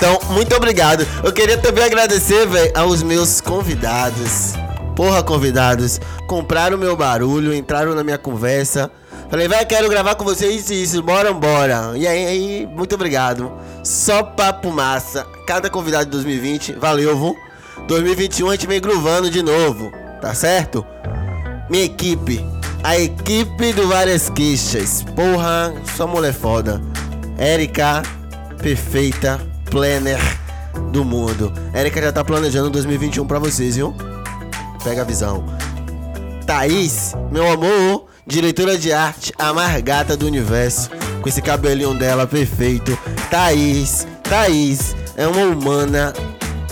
[0.00, 1.06] Então, muito obrigado.
[1.22, 4.54] Eu queria também agradecer, velho, aos meus convidados.
[4.96, 6.00] Porra, convidados.
[6.26, 8.90] Compraram meu barulho, entraram na minha conversa.
[9.28, 11.02] Falei, vai, quero gravar com vocês isso e isso.
[11.02, 11.92] Bora, bora.
[11.96, 13.52] E aí, aí, muito obrigado.
[13.84, 15.26] Só papo massa.
[15.46, 17.36] Cada convidado de 2020, valeu, viu?
[17.86, 19.92] 2021 a gente vem gruvando de novo,
[20.22, 20.82] tá certo?
[21.68, 22.42] Minha equipe.
[22.82, 25.04] A equipe do Várias Queixas.
[25.14, 26.80] Porra, só mulher foda.
[27.36, 28.02] Érica,
[28.62, 30.18] perfeita, planner
[30.92, 31.52] do mundo.
[31.72, 33.94] Érica já tá planejando 2021 pra vocês, viu?
[34.82, 35.44] Pega a visão.
[36.46, 40.90] Thaís, meu amor, diretora de arte, a mais gata do universo.
[41.22, 42.98] Com esse cabelinho dela perfeito.
[43.30, 46.12] Thaís, Thaís é uma humana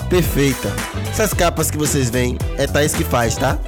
[0.09, 0.73] perfeita.
[1.11, 3.59] Essas capas que vocês veem, é Thaís que faz, tá?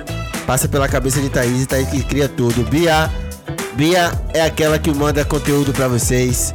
[0.47, 2.64] Passa pela cabeça de Thaís e Thaís que cria tudo.
[2.64, 3.11] Bia,
[3.74, 6.53] Bia é aquela que manda conteúdo pra vocês.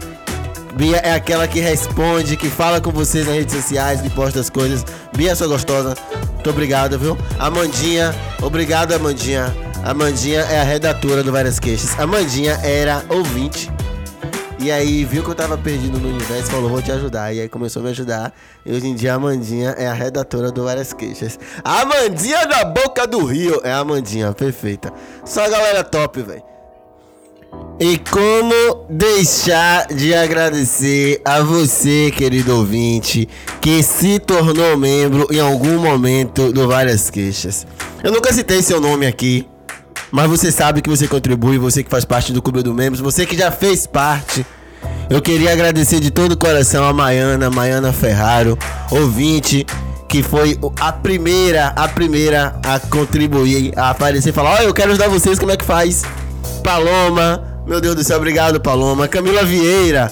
[0.76, 4.50] Bia é aquela que responde, que fala com vocês nas redes sociais, que posta as
[4.50, 4.86] coisas.
[5.16, 5.96] Bia, sua gostosa.
[6.34, 7.18] Muito obrigado, viu?
[7.40, 9.56] Amandinha, obrigado, Amandinha.
[9.86, 11.98] Amandinha é a redatora do Várias Queixas.
[11.98, 13.72] Amandinha era ouvinte.
[14.60, 17.34] E aí viu que eu tava perdido no universo, falou, vou te ajudar.
[17.34, 18.34] E aí começou a me ajudar.
[18.66, 21.40] E hoje em dia a Amandinha é a redatora do Várias Queixas.
[21.64, 23.62] A Amandinha da Boca do Rio.
[23.64, 24.92] É a Amandinha, perfeita.
[25.24, 26.55] Só a galera top, velho.
[27.78, 33.28] E como deixar de agradecer a você, querido ouvinte,
[33.60, 37.68] que se tornou membro em algum momento do Várias Queixas.
[38.02, 39.46] Eu nunca citei seu nome aqui,
[40.10, 43.26] mas você sabe que você contribui, você que faz parte do Clube do Membros, você
[43.26, 44.46] que já fez parte.
[45.10, 48.58] Eu queria agradecer de todo o coração a Maiana, Maiana Ferraro,
[48.90, 49.66] ouvinte,
[50.08, 54.92] que foi a primeira, a primeira a contribuir, a aparecer e falar: Olha, eu quero
[54.92, 56.04] ajudar vocês, como é que faz?
[56.64, 59.08] Paloma, meu Deus do céu, obrigado, Paloma.
[59.08, 60.12] Camila Vieira,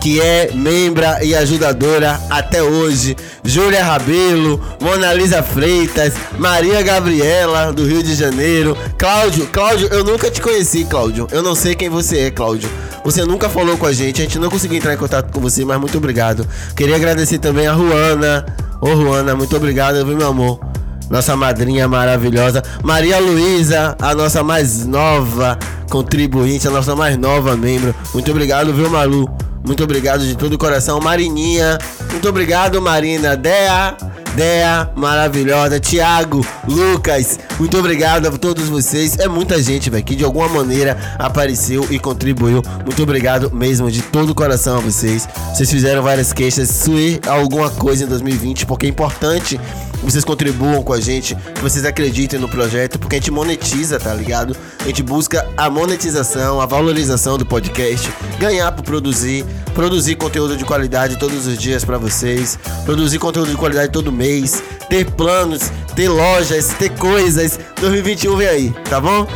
[0.00, 3.16] que é membra e ajudadora até hoje.
[3.44, 8.76] Júlia Rabelo, Mona Lisa Freitas, Maria Gabriela, do Rio de Janeiro.
[8.98, 11.26] Cláudio, Cláudio, eu nunca te conheci, Cláudio.
[11.30, 12.68] Eu não sei quem você é, Cláudio.
[13.04, 15.64] Você nunca falou com a gente, a gente não conseguiu entrar em contato com você,
[15.64, 16.46] mas muito obrigado.
[16.76, 18.44] Queria agradecer também a Ruana.
[18.80, 20.75] Ô, Ruana, muito obrigado, viu, meu amor?
[21.10, 22.62] Nossa madrinha maravilhosa.
[22.82, 27.94] Maria Luísa, a nossa mais nova contribuinte, a nossa mais nova membro.
[28.12, 29.30] Muito obrigado, viu, Malu?
[29.64, 31.00] Muito obrigado de todo o coração.
[31.00, 31.78] Marininha,
[32.10, 33.36] muito obrigado, Marina.
[33.36, 33.96] Dea,
[34.36, 35.80] Dea, maravilhosa.
[35.80, 39.18] Tiago, Lucas, muito obrigado a todos vocês.
[39.18, 42.62] É muita gente, velho, que de alguma maneira apareceu e contribuiu.
[42.84, 45.26] Muito obrigado mesmo, de todo o coração a vocês.
[45.54, 49.58] Vocês fizeram várias queixas, suir alguma coisa em 2020, porque é importante
[50.02, 54.12] vocês contribuam com a gente, que vocês acreditem no projeto, porque a gente monetiza, tá
[54.14, 54.56] ligado?
[54.80, 59.44] A gente busca a monetização, a valorização do podcast, ganhar por produzir,
[59.74, 64.62] produzir conteúdo de qualidade todos os dias para vocês, produzir conteúdo de qualidade todo mês,
[64.88, 67.58] ter planos, ter lojas, ter coisas.
[67.80, 69.26] 2021 vem aí, tá bom?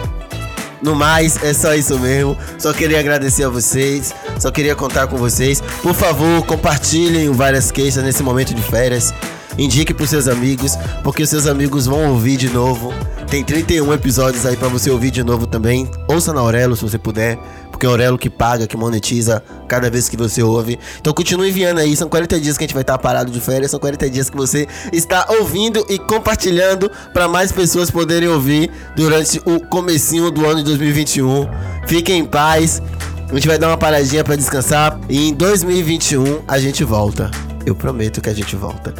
[0.82, 2.36] No mais, é só isso mesmo.
[2.58, 4.14] Só queria agradecer a vocês.
[4.38, 5.62] Só queria contar com vocês.
[5.82, 9.12] Por favor, compartilhem várias queixas nesse momento de férias.
[9.60, 12.94] Indique pros seus amigos, porque os seus amigos vão ouvir de novo.
[13.28, 15.86] Tem 31 episódios aí para você ouvir de novo também.
[16.08, 17.38] Ouça na Aurelo se você puder,
[17.70, 20.78] porque é Aurelo que paga, que monetiza cada vez que você ouve.
[20.98, 23.70] Então continue enviando aí, são 40 dias que a gente vai estar parado de férias,
[23.70, 29.42] são 40 dias que você está ouvindo e compartilhando para mais pessoas poderem ouvir durante
[29.44, 31.46] o comecinho do ano de 2021.
[31.86, 32.82] Fiquem em paz.
[33.28, 37.30] A gente vai dar uma paradinha para descansar e em 2021 a gente volta.
[37.66, 38.94] Eu prometo que a gente volta.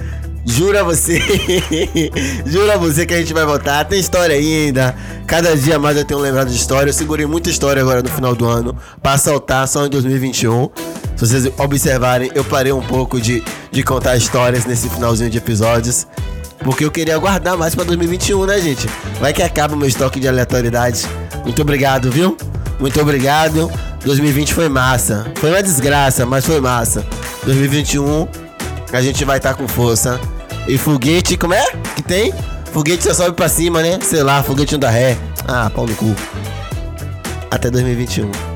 [0.44, 1.20] Jura você,
[2.46, 3.84] jura você que a gente vai voltar.
[3.84, 4.94] Tem história ainda.
[5.26, 6.88] Cada dia mais eu tenho lembrado de história.
[6.88, 10.70] Eu segurei muita história agora no final do ano para soltar só em 2021.
[11.16, 16.06] Se vocês observarem, eu parei um pouco de, de contar histórias nesse finalzinho de episódios.
[16.64, 18.86] Porque eu queria guardar mais para 2021, né, gente?
[19.20, 21.06] Vai que acaba o meu estoque de aleatoriedade.
[21.44, 22.36] Muito obrigado, viu?
[22.78, 23.70] Muito obrigado.
[24.04, 25.30] 2020 foi massa.
[25.36, 27.04] Foi uma desgraça, mas foi massa.
[27.44, 28.49] 2021
[28.96, 30.20] a gente vai estar tá com força.
[30.68, 31.64] E foguete, como é?
[31.96, 32.32] Que tem?
[32.72, 33.98] Foguete só sobe pra cima, né?
[34.02, 35.16] Sei lá, foguete não dá ré.
[35.46, 36.14] Ah, pau no cu.
[37.50, 38.49] Até 2021.